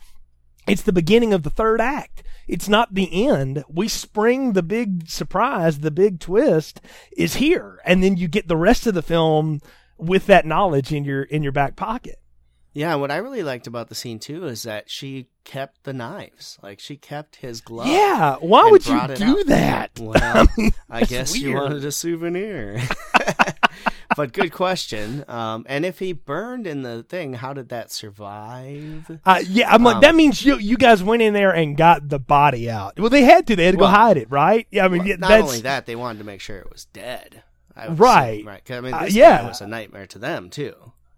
[0.67, 2.23] it's the beginning of the third act.
[2.47, 3.65] It's not the end.
[3.69, 6.81] We spring the big surprise, the big twist
[7.17, 9.61] is here, and then you get the rest of the film
[9.97, 12.17] with that knowledge in your in your back pocket.
[12.75, 15.93] Yeah, and what I really liked about the scene too is that she kept the
[15.93, 16.59] knives.
[16.61, 17.87] Like she kept his glove.
[17.87, 19.47] Yeah, why would you do out.
[19.47, 19.91] that?
[20.01, 20.49] Well,
[20.91, 22.81] I guess you wanted a souvenir.
[24.17, 25.25] but good question.
[25.29, 29.21] Um, and if he burned in the thing, how did that survive?
[29.25, 32.09] Uh, yeah, I'm like Um, that means you you guys went in there and got
[32.09, 32.99] the body out.
[32.99, 33.57] Well, they had to.
[33.57, 34.67] They had to Well- go hide it, right?
[34.71, 36.71] Yeah, I mean Well, yeah, not that's only that, they wanted to make sure it
[36.73, 37.43] was dead.
[37.89, 38.35] Right.
[38.35, 38.65] assume, right.
[38.65, 39.43] 'Cause, I mean, Uh, yeah.
[39.43, 40.75] guy was a nightmare to them too.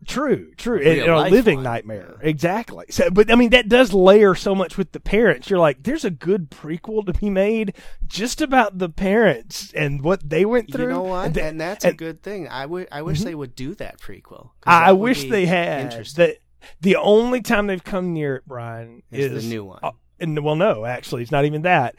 [0.07, 0.81] True, true.
[0.81, 2.17] A And, a living nightmare.
[2.23, 2.87] Exactly.
[2.91, 5.51] So, but I mean, that does layer so much with the parents.
[5.51, 7.75] You're like, there's a good prequel to be made
[8.07, 10.85] just about the parents and what they went through.
[10.85, 11.27] You know what?
[11.27, 12.05] And And, that's a and Mm-hmm.
[12.07, 12.49] good thing.
[12.49, 12.87] I would.
[12.93, 14.51] I wish they would do that prequel.
[14.65, 15.87] I that would wish they had.
[15.93, 16.25] Interesting.
[16.27, 16.37] That
[16.81, 19.81] the only time they've come near it, Brian, Is is the new one.
[19.83, 21.97] uh, and well, no, actually, it's not even that.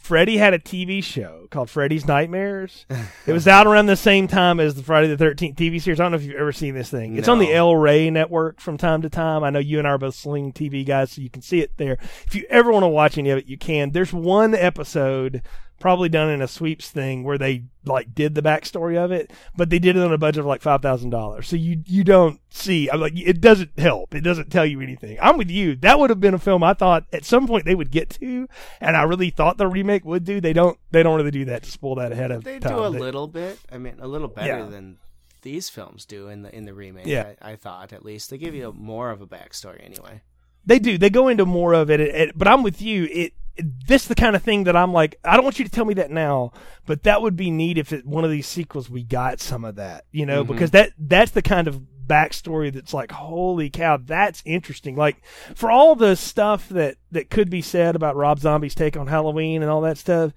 [0.00, 2.86] Freddy had a TV show called Freddy's Nightmares.
[3.26, 5.98] it was out around the same time as the Friday the Thirteenth TV series.
[6.00, 7.16] I don't know if you've ever seen this thing.
[7.16, 7.52] It's on the No.
[7.52, 9.42] El Rey network from time to time.
[9.44, 11.72] I know you and I are both Sling TV guys, so you can see it
[11.76, 11.98] there.
[12.26, 13.90] If you ever want to watch any of it, you can.
[13.90, 15.42] There's one episode,
[15.78, 19.70] probably done in a sweeps thing, where they like did the backstory of it, but
[19.70, 21.48] they did it on a budget of like five thousand dollars.
[21.48, 22.88] So you you don't see.
[22.90, 24.14] I'm like, it doesn't help.
[24.14, 25.18] It doesn't tell you anything.
[25.20, 25.76] I'm with you.
[25.76, 28.48] That would have been a film I thought at some point they would get to,
[28.80, 30.40] and I really thought the remake would do.
[30.40, 30.78] They don't.
[30.90, 32.72] They don't really do that to spoil that ahead of They time.
[32.72, 33.58] They do a They- little bit.
[33.70, 34.64] I mean, a little better Yeah.
[34.66, 34.98] than
[35.42, 37.06] these films do in the in the remake.
[37.06, 37.34] Yeah.
[37.40, 40.22] I, I thought at least they give you more of a backstory anyway.
[40.64, 40.98] They do.
[40.98, 43.04] They go into more of it, it, it- but I'm with you.
[43.12, 45.18] It, this the kind of thing that I'm like.
[45.24, 46.52] I don't want you to tell me that now,
[46.86, 49.76] but that would be neat if it, one of these sequels we got some of
[49.76, 50.04] that.
[50.12, 50.48] You know, Mhm.
[50.48, 54.94] because that that's the kind of backstory that's like, holy cow, that's interesting.
[54.96, 55.22] Like
[55.54, 59.62] for all the stuff that that could be said about Rob Zombie's take on Halloween
[59.62, 60.32] and all that stuff,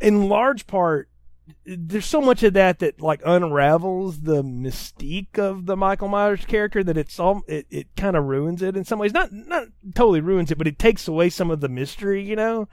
[0.00, 1.08] in large part.
[1.64, 6.82] There's so much of that that like unravels the mystique of the Michael Myers character
[6.82, 9.12] that it's all it, it kind of ruins it in some ways.
[9.12, 12.22] Not not totally ruins it, but it takes away some of the mystery.
[12.22, 12.68] You know,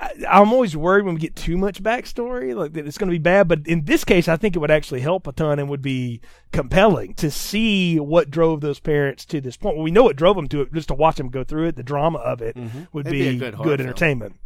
[0.00, 3.14] I, I'm always worried when we get too much backstory, like that it's going to
[3.14, 3.46] be bad.
[3.46, 6.20] But in this case, I think it would actually help a ton and would be
[6.52, 9.76] compelling to see what drove those parents to this point.
[9.76, 10.72] Well, we know what drove them to it.
[10.72, 12.84] Just to watch them go through it, the drama of it mm-hmm.
[12.92, 14.36] would It'd be, be good good entertainment.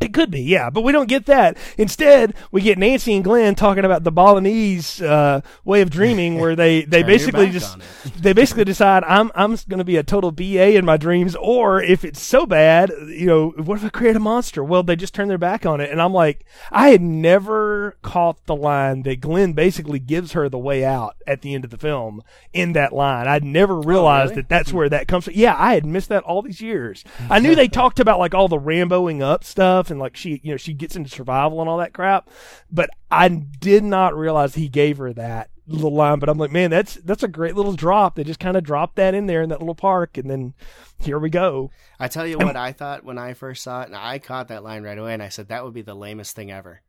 [0.00, 1.56] It could be, yeah, but we don't get that.
[1.76, 6.54] Instead, we get Nancy and Glenn talking about the Balinese uh, way of dreaming, where
[6.54, 7.76] they, they basically just
[8.16, 11.82] they basically decide I'm I'm going to be a total BA in my dreams, or
[11.82, 14.62] if it's so bad, you know, what if I create a monster?
[14.62, 18.46] Well, they just turn their back on it, and I'm like, I had never caught
[18.46, 21.76] the line that Glenn basically gives her the way out at the end of the
[21.76, 22.22] film
[22.52, 23.26] in that line.
[23.26, 24.42] I'd never realized really?
[24.42, 25.34] that that's where that comes from.
[25.34, 27.04] Yeah, I had missed that all these years.
[27.28, 30.52] I knew they talked about like all the Ramboing up stuff and like she, you
[30.52, 32.28] know, she gets into survival and all that crap,
[32.70, 36.18] but I did not realize he gave her that little line.
[36.18, 38.14] But I'm like, man, that's that's a great little drop.
[38.14, 40.54] They just kind of dropped that in there in that little park, and then
[40.98, 41.70] here we go.
[41.98, 44.64] I tell you what I thought when I first saw it, and I caught that
[44.64, 46.82] line right away, and I said that would be the lamest thing ever.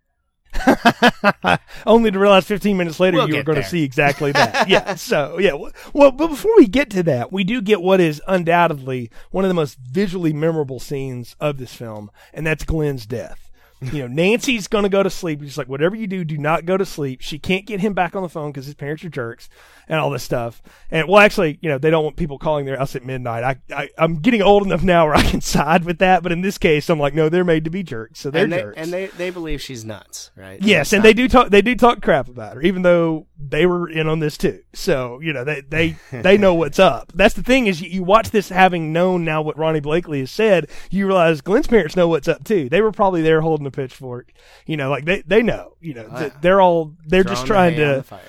[1.86, 4.70] Only to realize 15 minutes later We'll you were going to see exactly that.
[4.70, 4.96] yeah.
[4.96, 5.54] So yeah.
[5.94, 9.50] Well, but before we get to that, we do get what is undoubtedly one of
[9.50, 13.49] the most visually memorable scenes of this film, and that's Glenn's death.
[13.94, 15.42] You know, Nancy's going to go to sleep.
[15.42, 17.22] She's like, whatever you do, do not go to sleep.
[17.22, 19.48] She can't get him back on the phone because his parents are jerks
[19.88, 20.62] and all this stuff.
[20.92, 23.44] And well, actually, you know, they don't want people calling their house at midnight.
[23.46, 26.42] I, I I'm getting old enough now where I can side with that, but in
[26.42, 28.78] this case, I'm like, no, they're made to be jerks, so they're and they, jerks.
[28.78, 30.62] and they they believe she's nuts, right?
[30.62, 31.50] Yes, That's and not- they do talk.
[31.50, 34.62] They do talk crap about her, even though they were in on this too.
[34.74, 37.12] So you know they they they know what's up.
[37.16, 40.32] That's the thing is you, you watch this having known now what Ronee Blakley has
[40.32, 40.70] said.
[40.92, 42.68] You realize Glenn's parents know what's up too.
[42.68, 44.32] They were probably there holding a pitchfork.
[44.66, 45.76] You know, like they they know.
[45.80, 46.40] You know, th- yeah.
[46.42, 48.22] they're all they're just trying the to fire,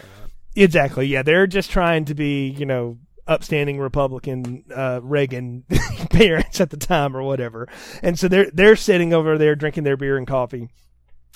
[0.55, 1.07] exactly.
[1.07, 5.65] Yeah, they're just trying to be you know upstanding Republican uh, Reagan
[6.11, 7.69] parents at the time or whatever.
[8.03, 10.69] And so they're they're sitting over there drinking their beer and coffee.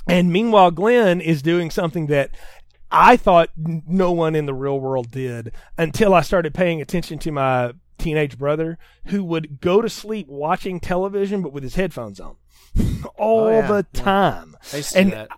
[0.06, 2.30] And meanwhile, Glenn is doing something that
[2.90, 7.32] I thought no one in the real world did until I started paying attention to
[7.32, 12.36] my teenage brother who would go to sleep watching television but with his headphones on
[13.16, 14.02] all Oh, yeah, the yeah.
[14.02, 14.56] time.
[14.72, 15.28] They see And that.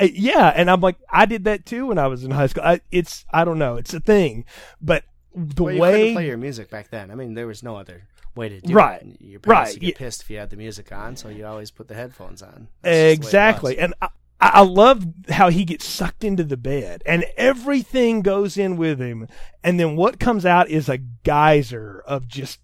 [0.00, 2.64] Uh, yeah, and I'm like, I did that too when I was in high school.
[2.64, 4.44] I, it's, I don't know, it's a thing,
[4.80, 7.10] but the Well, you way couldn't play your music back then.
[7.10, 9.20] I mean, there was no other way to do Right, it.
[9.20, 9.98] Your parents right, would get yeah.
[9.98, 12.68] pissed if you had the music on, so you always put the headphones on.
[12.82, 14.08] That's just the way it exactly, and I,
[14.44, 19.28] I love how he gets sucked into the bed, and everything goes in with him,
[19.62, 22.58] and then what comes out is a geyser of just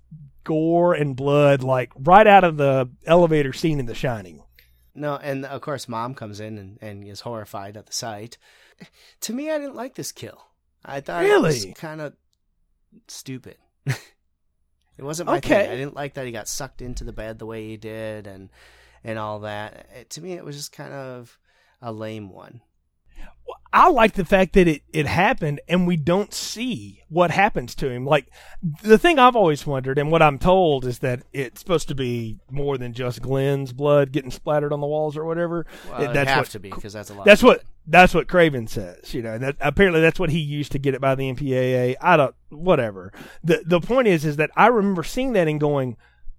[0.44, 4.42] gore and blood, like right out of the elevator scene in The Shining.
[4.94, 8.38] No, and of course, mom comes in and, and is horrified at the sight.
[9.20, 10.46] To me, I didn't like this kill.
[10.84, 11.74] I thought it was Really?
[11.74, 12.14] kind of
[13.06, 13.56] stupid.
[13.86, 13.96] it
[14.98, 15.62] wasn't my Okay.
[15.62, 15.70] thing.
[15.70, 18.50] I didn't like that he got sucked into the bed the way he did, and
[19.04, 19.88] and all that.
[19.94, 21.38] It, to me, it was just kind of
[21.82, 22.60] a lame one.
[23.70, 27.90] I like the fact that it, it happened and we don't see what happens to
[27.90, 28.06] him.
[28.06, 28.26] Like
[28.82, 32.38] the thing I've always wondered and what I'm told is that it's supposed to be
[32.50, 35.66] more than just Glenn's blood getting splattered on the walls or whatever.
[35.90, 37.26] Well, It- that's have what to be because that's a lot.
[37.26, 39.12] that's of what that's what Craven says.
[39.14, 41.94] You know, and that apparently that's what he used to get it by the MPAA.
[42.00, 43.12] I don't whatever.
[43.44, 45.96] The the point is is that I remember seeing that and going,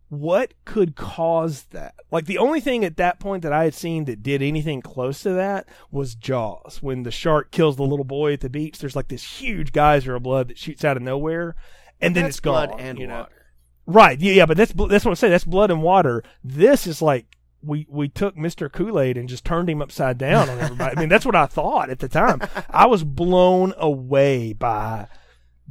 [0.10, 1.96] what could cause that?
[2.12, 5.22] Like the only thing at that point that I had seen that did anything close
[5.24, 6.80] to that was Jaws.
[6.82, 10.16] When the shark kills the little boy at the beach, there's like this huge geyser
[10.16, 11.56] of blood that shoots out of nowhere,
[12.02, 12.70] and then That's it's gone.
[12.70, 13.20] blood and you know?
[13.20, 13.46] water.
[13.86, 14.20] Right.
[14.20, 15.32] Yeah, yeah, but that's that's what I'm saying.
[15.32, 16.24] That's blood and water.
[16.44, 17.26] This is like
[17.62, 18.72] we we took Mr.
[18.72, 20.96] Kool-Aid and just turned him upside down on everybody.
[20.96, 22.42] I mean, that's what I thought at the time.
[22.70, 25.08] I was blown away by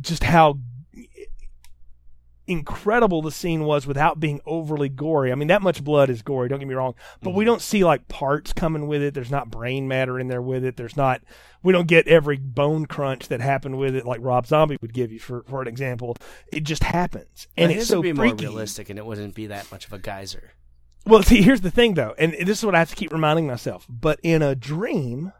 [0.01, 0.59] just how
[2.49, 5.31] incredible the scene was without being overly gory.
[5.31, 7.51] I mean, that much blood is gory, don't get me wrong, but we mm-hmm.
[7.51, 9.15] don't see like parts coming with it.
[9.15, 10.77] There's not brain matter in there with it.
[10.77, 11.23] There's not
[11.63, 15.13] we don't get every bone crunch that happened with it like Rob Zombie would give
[15.13, 16.17] you for for an example.
[16.53, 17.47] It just happens.
[17.57, 18.45] And it's so be freaky.
[18.45, 20.53] more realistic, and it wouldn't be that much of a geyser.
[21.07, 23.47] Well, see, here's the thing though, and this is what I have to keep reminding
[23.47, 23.87] myself.
[23.89, 25.33] But in a dream,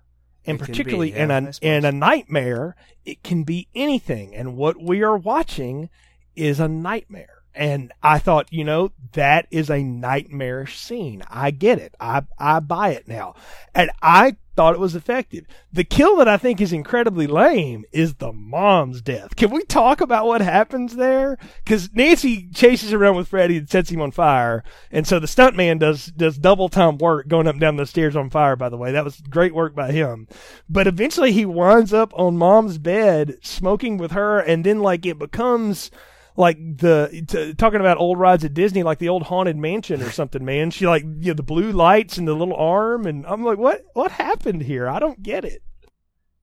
[0.47, 4.35] and It can be, particularly yeah, in a in a nightmare, it can be anything.
[4.35, 5.91] And what we are watching
[6.39, 7.39] is a nightmare.
[7.55, 11.25] And I thought, you know, that is a nightmarish scene.
[11.29, 11.95] I get it.
[11.99, 13.35] I I buy it now.
[13.75, 15.45] And I thought it was effective.
[15.73, 19.35] The kill that I think is incredibly lame is the mom's death.
[19.35, 21.39] Can we talk about what happens there?
[21.65, 24.63] Because Nancy chases around with Freddy and sets him on fire,
[24.93, 28.15] and so the stuntman does does double time work going up and down the stairs
[28.15, 28.55] on fire.
[28.55, 30.29] By the way, that was great work by him.
[30.69, 35.19] But eventually, he winds up on mom's bed smoking with her, and then like it
[35.19, 35.91] becomes
[36.39, 40.11] like the t- talking about old rides at Disney, like the old haunted mansion or
[40.13, 40.45] something.
[40.45, 43.59] Man, she like you know the blue lights and the little arm, and I'm like,
[43.59, 44.89] what what happened here?
[44.89, 45.63] I don't get it.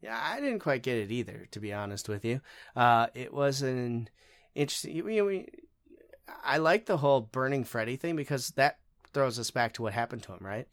[0.01, 2.41] Yeah, I didn't quite get it either, to be honest with you.
[2.75, 4.09] Uh, it was an
[4.53, 4.95] interesting.
[4.95, 5.45] You
[6.43, 8.79] I like the whole burning Freddy thing because that
[9.13, 10.67] throws us back to what happened to him, right?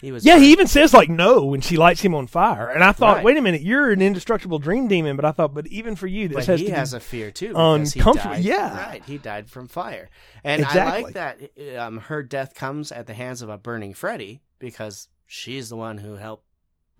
[0.00, 2.82] He was Yeah, he even says like no when she lights him on fire, and
[2.82, 3.24] I thought, Right.
[3.24, 6.28] wait a minute, you're an indestructible dream demon, but I thought, but even for you,
[6.28, 7.48] this But has he to has be, a fear too.
[7.48, 8.86] Because he uncomfortable- died, yeah.
[8.88, 9.04] right.
[9.04, 10.08] He died from fire,
[10.42, 11.38] and I like that.
[11.78, 15.98] Um, her death comes at the hands of a burning Freddy because she's the one
[15.98, 16.44] who helped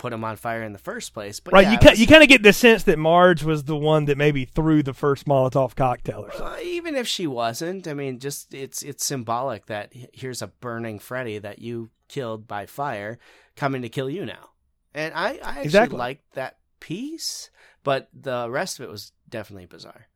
[0.01, 1.39] put him on fire in the first place.
[1.41, 1.63] But right.
[1.67, 4.07] yeah, you ca- was- you kind of get the sense that Marge was the one
[4.07, 6.47] that maybe threw the first Molotov cocktail or something.
[6.47, 10.99] Uh, even if she wasn't, I mean, just it's it's symbolic that here's a burning
[10.99, 13.19] Freddy that you killed by fire
[13.57, 14.51] coming to kill you now,
[14.95, 15.99] and I I actually Exactly.
[15.99, 17.51] liked that piece,
[17.85, 20.07] but the rest of it was definitely bizarre.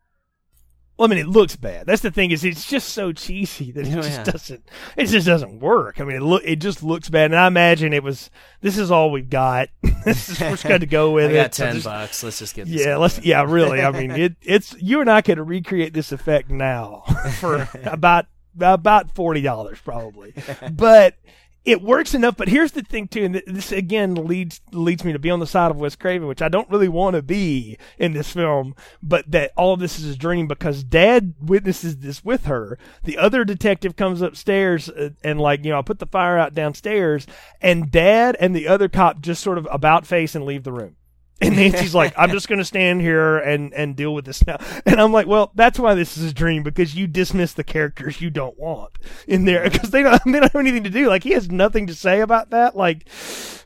[0.97, 1.87] Well, I mean, it looks bad.
[1.87, 4.23] That's the thing is, it's just so cheesy that it Oh, just yeah.
[4.25, 4.69] doesn't.
[4.97, 6.01] It just doesn't work.
[6.01, 7.33] I mean, it look it just looks bad.
[7.33, 8.31] And I imagine it was.
[8.61, 9.71] This is all we've got.
[10.05, 11.43] this is we're just going to go with I it.
[11.43, 12.23] got So ten just- bucks.
[12.23, 13.19] Let's just get this Yeah, let's.
[13.25, 13.83] Yeah, really.
[13.83, 14.37] I mean, it.
[14.41, 17.03] It's you and I could recreate this effect now
[17.41, 18.27] for about
[18.61, 20.33] about forty dollars probably,
[20.71, 21.17] but
[21.65, 22.37] it works enough.
[22.37, 25.47] But here's the thing too, and this again leads leads me to be on the
[25.47, 28.75] side of Wes Craven, which I don't really want to be in this film.
[29.03, 32.79] But that all of this is a dream because Dad witnesses this with her.
[33.05, 36.55] The other detective comes upstairs uh, and like you know, I put the fire out
[36.55, 37.27] downstairs,
[37.61, 40.97] and Dad and the other cop just sort of about face and leave the room.
[41.41, 44.59] And Nancy's like, I'm just going to stand here and, and deal with this now.
[44.87, 48.21] And I'm like, well, that's why this is a dream because you dismiss the characters
[48.21, 48.93] you don't want
[49.27, 51.09] in there because they don't, they don't have anything to do.
[51.09, 52.77] Like, he has nothing to say about that.
[52.77, 53.09] Like,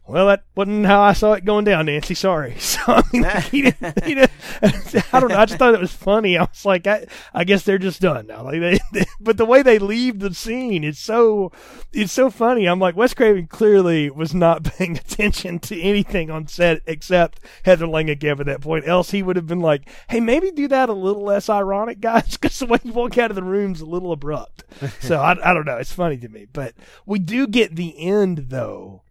[0.09, 2.15] well, that wasn't how I saw it going down, Nancy.
[2.15, 2.57] Sorry.
[2.69, 4.31] So, I mean, like, he didn't, he didn't,
[5.13, 5.39] I don't know.
[5.39, 6.37] I just thought it was funny.
[6.37, 8.43] I was like, I, I guess they're just done now.
[8.43, 8.61] Like,
[8.93, 11.51] they, but the way they leave the scene is so,
[11.93, 12.67] it's so funny.
[12.67, 17.87] I'm like, Wes Craven clearly was not paying attention to anything on set except Heather
[17.87, 18.87] Langenkamp at that point.
[18.87, 22.37] Else he would have been like, hey, maybe do that a little less ironic, guys,
[22.37, 24.65] because the way you walk out of the room's a little abrupt.
[25.01, 25.77] so I, I don't know.
[25.77, 26.47] It's funny to me.
[26.53, 26.75] But
[27.07, 29.03] we do get the end, though,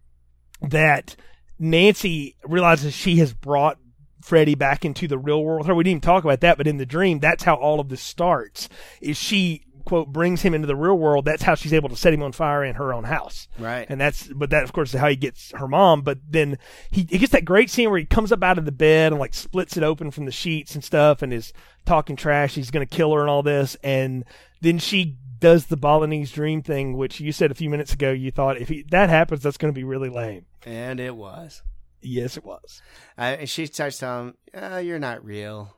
[0.62, 1.16] that
[1.58, 3.78] Nancy realizes she has brought
[4.22, 5.66] Freddy back into the real world.
[5.66, 8.02] We didn't even talk about that, but in the dream, that's how all of this
[8.02, 8.68] starts.
[9.00, 11.24] Is she quote brings him into the real world?
[11.24, 13.48] That's how she's able to set him on fire in her own house.
[13.58, 13.86] Right.
[13.88, 16.02] And that's, but that of course is how he gets her mom.
[16.02, 16.58] But then
[16.90, 19.20] he, he gets that great scene where he comes up out of the bed and
[19.20, 21.54] like splits it open from the sheets and stuff and is
[21.86, 22.54] talking trash.
[22.54, 23.76] He's going to kill her and all this.
[23.82, 24.24] And
[24.60, 28.30] then she does the Balinese dream thing, which you said a few minutes ago, you
[28.30, 30.46] thought if he, that happens, that's going to be really lame.
[30.66, 31.62] and it was.
[32.00, 32.80] Yes, it was.
[33.16, 35.74] And she starts telling him, uh, "You're not real.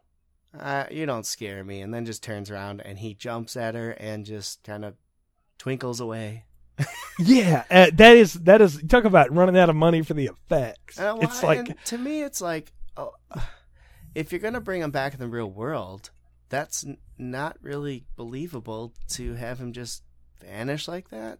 [0.59, 3.93] Uh, you don't scare me." And then just turns around and he jumps at her
[3.93, 4.95] and just kind of
[5.59, 6.45] twinkles away.
[7.19, 8.83] Yeah, uh, that is that is.
[8.89, 10.99] Talk about running out of money for the effects.
[10.99, 13.13] Uh, well, it's like to me, it's like, oh,
[14.15, 16.11] if you're gonna bring him back in the real world,
[16.51, 20.03] that's n- not really believable to have him just
[20.41, 21.39] vanish like that.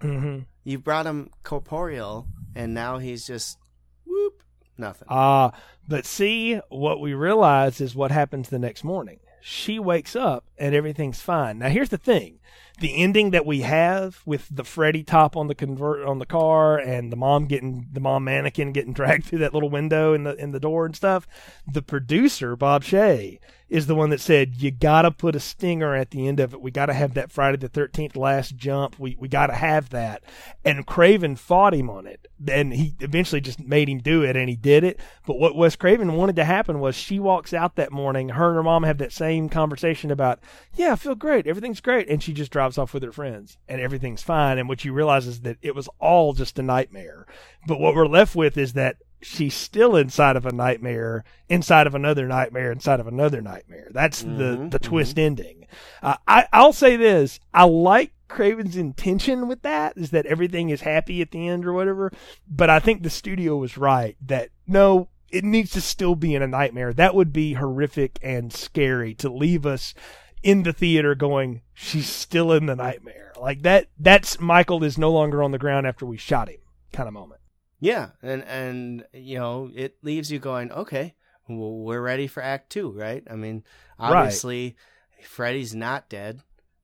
[0.00, 0.44] mhm.
[0.64, 3.56] You brought him corporeal, and now he's just
[4.04, 4.42] whoop,
[4.76, 5.08] nothing.
[5.10, 5.52] Ah,
[5.88, 9.20] but see, what we realize is what happens the next morning.
[9.40, 11.58] She wakes up and everything's fine.
[11.60, 12.40] Now, here's the thing:
[12.78, 16.78] the ending that we have with the Freddy top on the convert on the car
[16.78, 20.34] and the mom getting the mom mannequin getting dragged through that little window in the
[20.36, 21.26] in the door and stuff.
[21.66, 26.10] The producer Bob Shaye is the one that said you gotta put a stinger at
[26.10, 26.60] the end of it.
[26.60, 28.98] We gotta have that Friday the Thirteenth last jump.
[28.98, 30.22] We we gotta have that.
[30.64, 34.48] And Craven fought him on it, and he eventually just made him do it, and
[34.48, 35.00] he did it.
[35.26, 38.56] But what Wes Craven wanted to happen was she walks out that morning, her and
[38.56, 40.40] her mom have that same conversation about,
[40.74, 43.80] yeah, I feel great, everything's great, and she just drives off with her friends, and
[43.80, 44.58] everything's fine.
[44.58, 47.26] And what you realize is that it was all just a nightmare.
[47.66, 51.94] But what we're left with is that she's still inside of a nightmare, inside of
[51.94, 53.88] another nightmare, inside of another nightmare.
[53.90, 55.66] That's the Mhm, the twist ending.
[56.02, 60.80] Uh, I I'll say this: I like Craven's intention with that is that everything is
[60.80, 62.10] happy at the end or whatever.
[62.48, 66.42] But I think the studio was right that no, it needs to still be in
[66.42, 66.92] a nightmare.
[66.92, 69.94] That would be horrific and scary to leave us
[70.42, 73.32] in the theater going, she's still in the nightmare.
[73.40, 76.58] Like that, that's Michael is no longer on the ground after we shot him
[76.92, 77.40] kind of moment.
[77.80, 81.14] Yeah, and and you know it leaves you going, okay,
[81.48, 83.22] well, we're ready for Act Two, right?
[83.30, 83.64] I mean,
[83.98, 84.12] Right.
[84.20, 84.76] obviously,
[85.22, 86.40] Freddy's not dead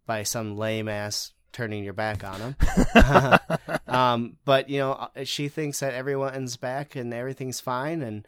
[0.07, 2.57] by some lame ass turning your back on him.
[3.87, 8.27] um, but you know, uh, she thinks that everyone's back and everything's fine, and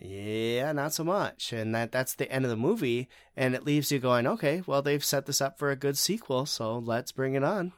[0.00, 1.52] yeah, not so much.
[1.52, 4.82] And that that's the end of the movie, and it leaves you going, okay, well,
[4.82, 7.72] they've set this up for a good sequel, so let's bring it on.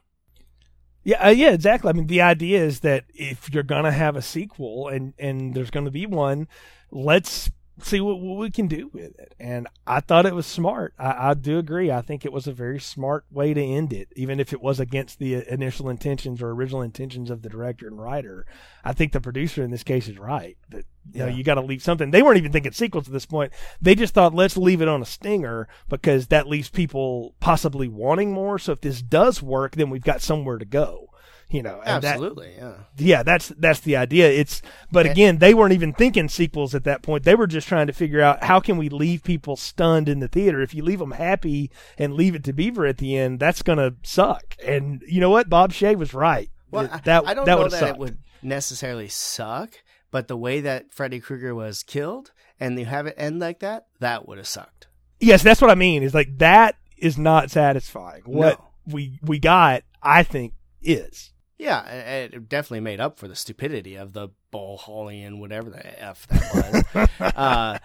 [1.02, 1.88] Yeah, uh, yeah, exactly.
[1.88, 5.70] I mean, the idea is that if you're gonna have a sequel and and there's
[5.70, 6.46] gonna be one,
[6.90, 7.50] let's
[7.82, 9.34] see what, what we can do with it.
[9.38, 10.94] And I thought it was smart.
[10.98, 11.90] I, I do agree.
[11.90, 14.80] I think it was a very smart way to end it, even if it was
[14.80, 18.46] against the initial intentions or original intentions of the director and writer.
[18.84, 20.56] I think the producer in this case is right.
[20.70, 22.10] That you know you got to leave something.
[22.10, 23.52] They weren't even thinking sequels at this point.
[23.80, 28.32] They just thought let's leave it on a stinger because that leaves people possibly wanting
[28.32, 28.58] more.
[28.58, 31.09] So if this does work, then we've got somewhere to go.
[31.53, 32.74] You know, and that- Absolutely, yeah.
[32.96, 34.30] yeah, that's that's the idea.
[34.30, 37.24] It's but And- again, they weren't even thinking sequels at that point.
[37.24, 40.28] They were just trying to figure out how can we leave people stunned in the
[40.28, 40.61] theater.
[40.62, 43.94] If you leave them happy and leave it to Beaver at the end, that's gonna
[44.05, 44.55] suck.
[44.64, 45.48] And you know what?
[45.48, 46.51] Bob Shaye was right.
[46.70, 47.90] Well, That- I- that I don't that know that sucked.
[47.94, 49.70] it would necessarily suck,
[50.12, 52.30] but the way that Freddy Krueger was killed
[52.61, 54.86] and you have it end like that, that would have sucked.
[55.18, 56.05] Yes, that's what I mean.
[56.05, 58.22] Is like that is not satisfying.
[58.24, 58.94] What No.
[58.94, 61.32] we we got, I think, is.
[61.61, 66.84] Yeah, it definitely made up for the stupidity of the Bullholian, whatever the f that
[66.94, 67.08] was.
[67.36, 67.78] uh,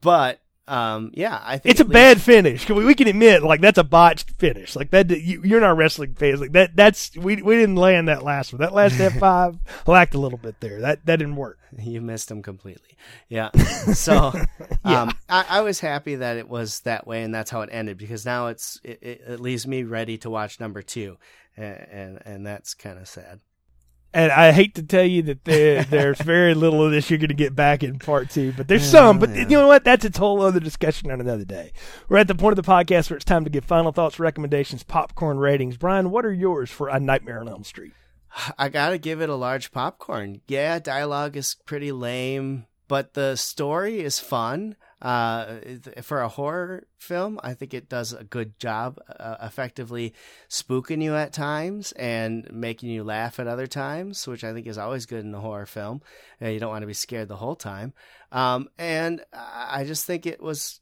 [0.00, 2.68] but um, yeah, I think It's a least- bad finish.
[2.68, 4.74] We, we can admit, like that's a botched finish.
[4.76, 6.40] Like that, you, you're not wrestling fans.
[6.40, 8.60] Like that, that's we we didn't land that last one.
[8.60, 10.80] That last F five lacked a little bit there.
[10.80, 11.58] That that didn't work.
[11.78, 12.96] You missed him completely.
[13.28, 13.50] Yeah.
[13.94, 14.32] So
[14.84, 15.02] Yeah.
[15.02, 17.98] um, I, I was happy that it was that way and that's how it ended
[17.98, 21.16] because now it's it, it, it leaves me ready to watch number two,
[21.56, 23.40] and and, and that's kind of sad.
[24.14, 27.28] And I hate to tell you that there, there's very little of this you're going
[27.28, 29.18] to get back in part two, but there's some.
[29.18, 29.42] But Yeah.
[29.42, 29.84] you know what?
[29.84, 31.72] That's its whole other discussion on another day.
[32.08, 34.84] We're at the point of the podcast where it's time to give final thoughts, recommendations,
[34.84, 35.76] popcorn ratings.
[35.76, 37.92] Brian, what are yours for A Nightmare on Elm Street?
[38.58, 40.40] I gotta give it a large popcorn.
[40.48, 44.76] Yeah, dialogue is pretty lame, but the story is fun.
[45.02, 45.58] Uh,
[46.00, 50.14] for a horror film, I think it does a good job, uh, effectively
[50.48, 54.78] spooking you at times and making you laugh at other times, which I think is
[54.78, 56.00] always good in a horror film.
[56.40, 57.92] Uh, you don't want to be scared the whole time.
[58.32, 60.80] Um, and I just think it was.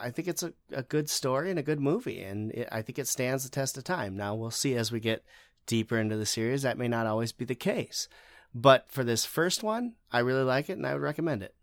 [0.00, 2.98] I think it's a, a good story and a good movie, and it, I think
[2.98, 4.16] it stands the test of time.
[4.16, 5.22] Now we'll see as we get
[5.66, 6.62] deeper into the series.
[6.62, 8.08] That may not always be the case.
[8.54, 11.54] But for this first one, I really like it and I would recommend it.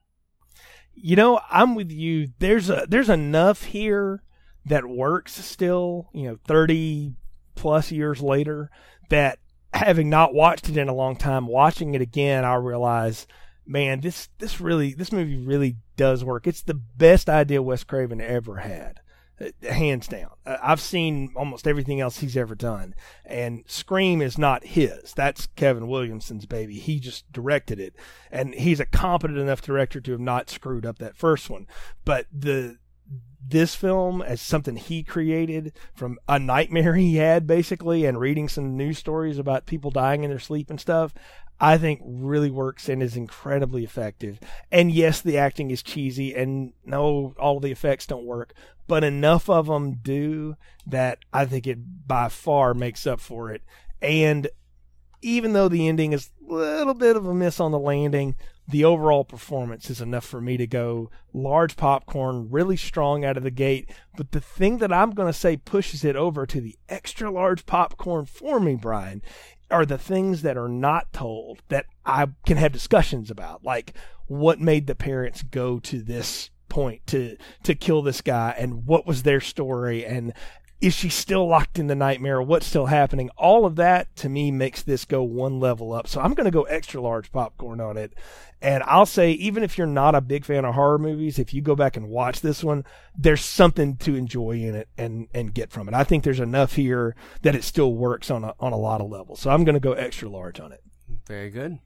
[1.01, 2.29] You know, I'm with you.
[2.39, 4.21] There's a there's enough here
[4.65, 7.13] that works still, you know, 30
[7.55, 8.69] plus years later
[9.09, 9.39] that
[9.73, 13.27] having not watched it in a long time, watching it again, I realize,
[13.65, 16.47] man, this this really this movie really does work.
[16.47, 18.99] It's the best idea Wes Craven ever had.
[19.41, 20.31] Uh, Hands down.
[20.45, 25.13] Uh, I've seen almost everything else he's ever done, and Scream is not his.
[25.13, 26.79] That's Kevin Williamson's baby.
[26.79, 27.95] He just directed it,
[28.31, 31.67] and he's a competent enough director to have not screwed up that first one.
[32.05, 32.77] But the
[33.49, 38.77] this film as something he created from a nightmare he had basically and reading some
[38.77, 41.13] news stories about people dying in their sleep and stuff
[41.59, 44.39] i think really works and is incredibly effective.
[44.71, 48.53] And yes the acting is cheesy and no all the effects don't work
[48.87, 50.55] but enough of them do
[50.85, 53.61] that i think it by far makes up for it.
[54.01, 54.47] And
[55.21, 58.35] even though the ending is a little bit of a miss on the landing,
[58.69, 63.43] the overall performance is enough for me to go large popcorn, really strong out of
[63.43, 63.89] the gate.
[64.15, 67.65] But the thing that I'm going to say pushes it over to the extra large
[67.65, 69.23] popcorn for me, Brian,
[69.71, 73.93] are the things that are not told that I can have discussions about, like
[74.27, 79.07] what made the parents go to this point to to kill this guy and what
[79.07, 80.31] was their story and
[80.81, 82.41] is she still locked in the nightmare?
[82.41, 83.29] What's still happening?
[83.37, 86.07] All of that to me makes this go one level up.
[86.07, 88.13] So I'm going to go extra large popcorn on it.
[88.61, 91.61] And I'll say, even if you're not a big fan of horror movies, if you
[91.61, 92.85] go back and watch this one,
[93.17, 95.93] there's something to enjoy in it and, and get from it.
[95.93, 99.09] I think there's enough here that it still works on a, on a lot of
[99.09, 99.41] levels.
[99.41, 100.81] So I'm going to go extra large on it.
[101.27, 101.79] Very good.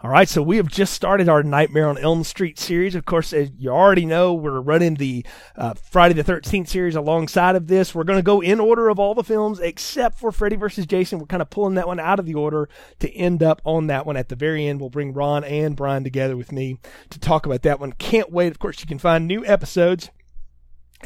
[0.00, 2.94] All right, so we have just started our Nightmare on Elm Street series.
[2.94, 5.24] Of course, as you already know, we're running the
[5.56, 7.94] uh, Friday the 13th series alongside of this.
[7.94, 10.86] We're going to go in order of all the films except for Freddy vs.
[10.86, 11.18] Jason.
[11.18, 12.68] We're kind of pulling that one out of the order
[13.00, 14.80] to end up on that one at the very end.
[14.80, 16.78] We'll bring Ron and Brian together with me
[17.10, 17.92] to talk about that one.
[17.92, 18.52] Can't wait.
[18.52, 20.10] Of course, you can find new episodes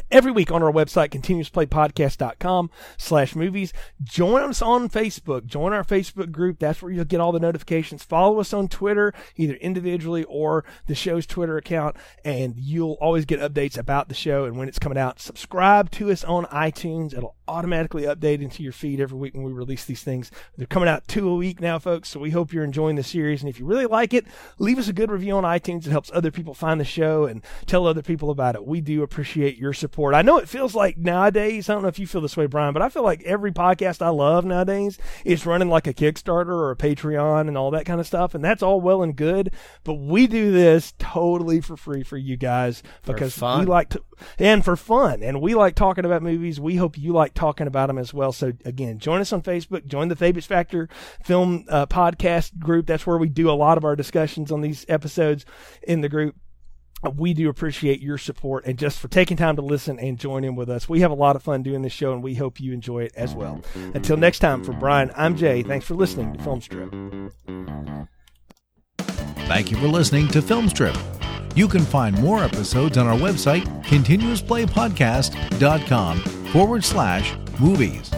[0.09, 3.73] every week on our website continuousplaypodcast.com slash movies.
[4.03, 5.45] Join us on facebook.
[5.45, 6.59] Join our facebook group.
[6.59, 8.03] That's where you'll get all the notifications.
[8.03, 13.39] Follow us on twitter either individually or the show's twitter account and you'll always get
[13.39, 15.19] updates about the show and when it's coming out.
[15.19, 17.15] Subscribe to us on itunes.
[17.15, 20.89] It'll automatically update into your feed every week when we release these things they're coming
[20.89, 23.59] out two a week now folks so we hope you're enjoying the series and if
[23.59, 24.25] you really like it
[24.57, 27.43] leave us a good review on itunes it helps other people find the show and
[27.65, 30.15] tell other people about it we do appreciate your support.
[30.15, 32.73] I know it feels like nowadays, I don't know if you feel this way, Brian,
[32.73, 36.71] but I feel like every podcast I love nowadays is running like a Kickstarter or
[36.71, 38.33] a Patreon and all that kind of stuff.
[38.33, 39.53] And that's all well and good.
[39.83, 44.03] But we do this totally for free for you guys because we like to,
[44.37, 45.23] and for fun.
[45.23, 46.59] And we like talking about movies.
[46.59, 48.31] We hope you like talking about them as well.
[48.31, 50.89] So again, join us on Facebook, join the Fabius Factor
[51.23, 52.87] film uh, podcast group.
[52.87, 55.45] That's where we do a lot of our discussions on these episodes
[55.83, 56.35] in the group
[57.15, 60.55] we do appreciate your support and just for taking time to listen and join in
[60.55, 60.87] with us.
[60.87, 63.13] We have a lot of fun doing this show and we hope you enjoy it
[63.15, 63.61] as well.
[63.93, 65.63] Until next time, for Brian, I'm Jay.
[65.63, 68.07] Thanks for listening to Filmstrip.
[69.51, 70.97] Thank you for listening to Filmstrip.
[71.57, 76.19] You can find more episodes on our website, continuousplaypodcast.com
[76.53, 78.09] forward slash movies.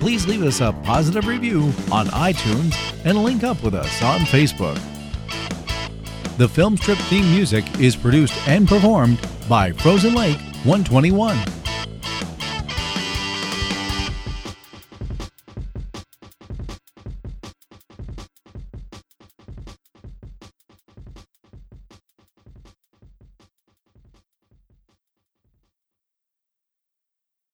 [0.00, 4.80] Please leave us a positive review on iTunes and link up with us on Facebook.
[6.38, 11.36] The Filmstrip theme music is produced and performed by Frozen Lake 121.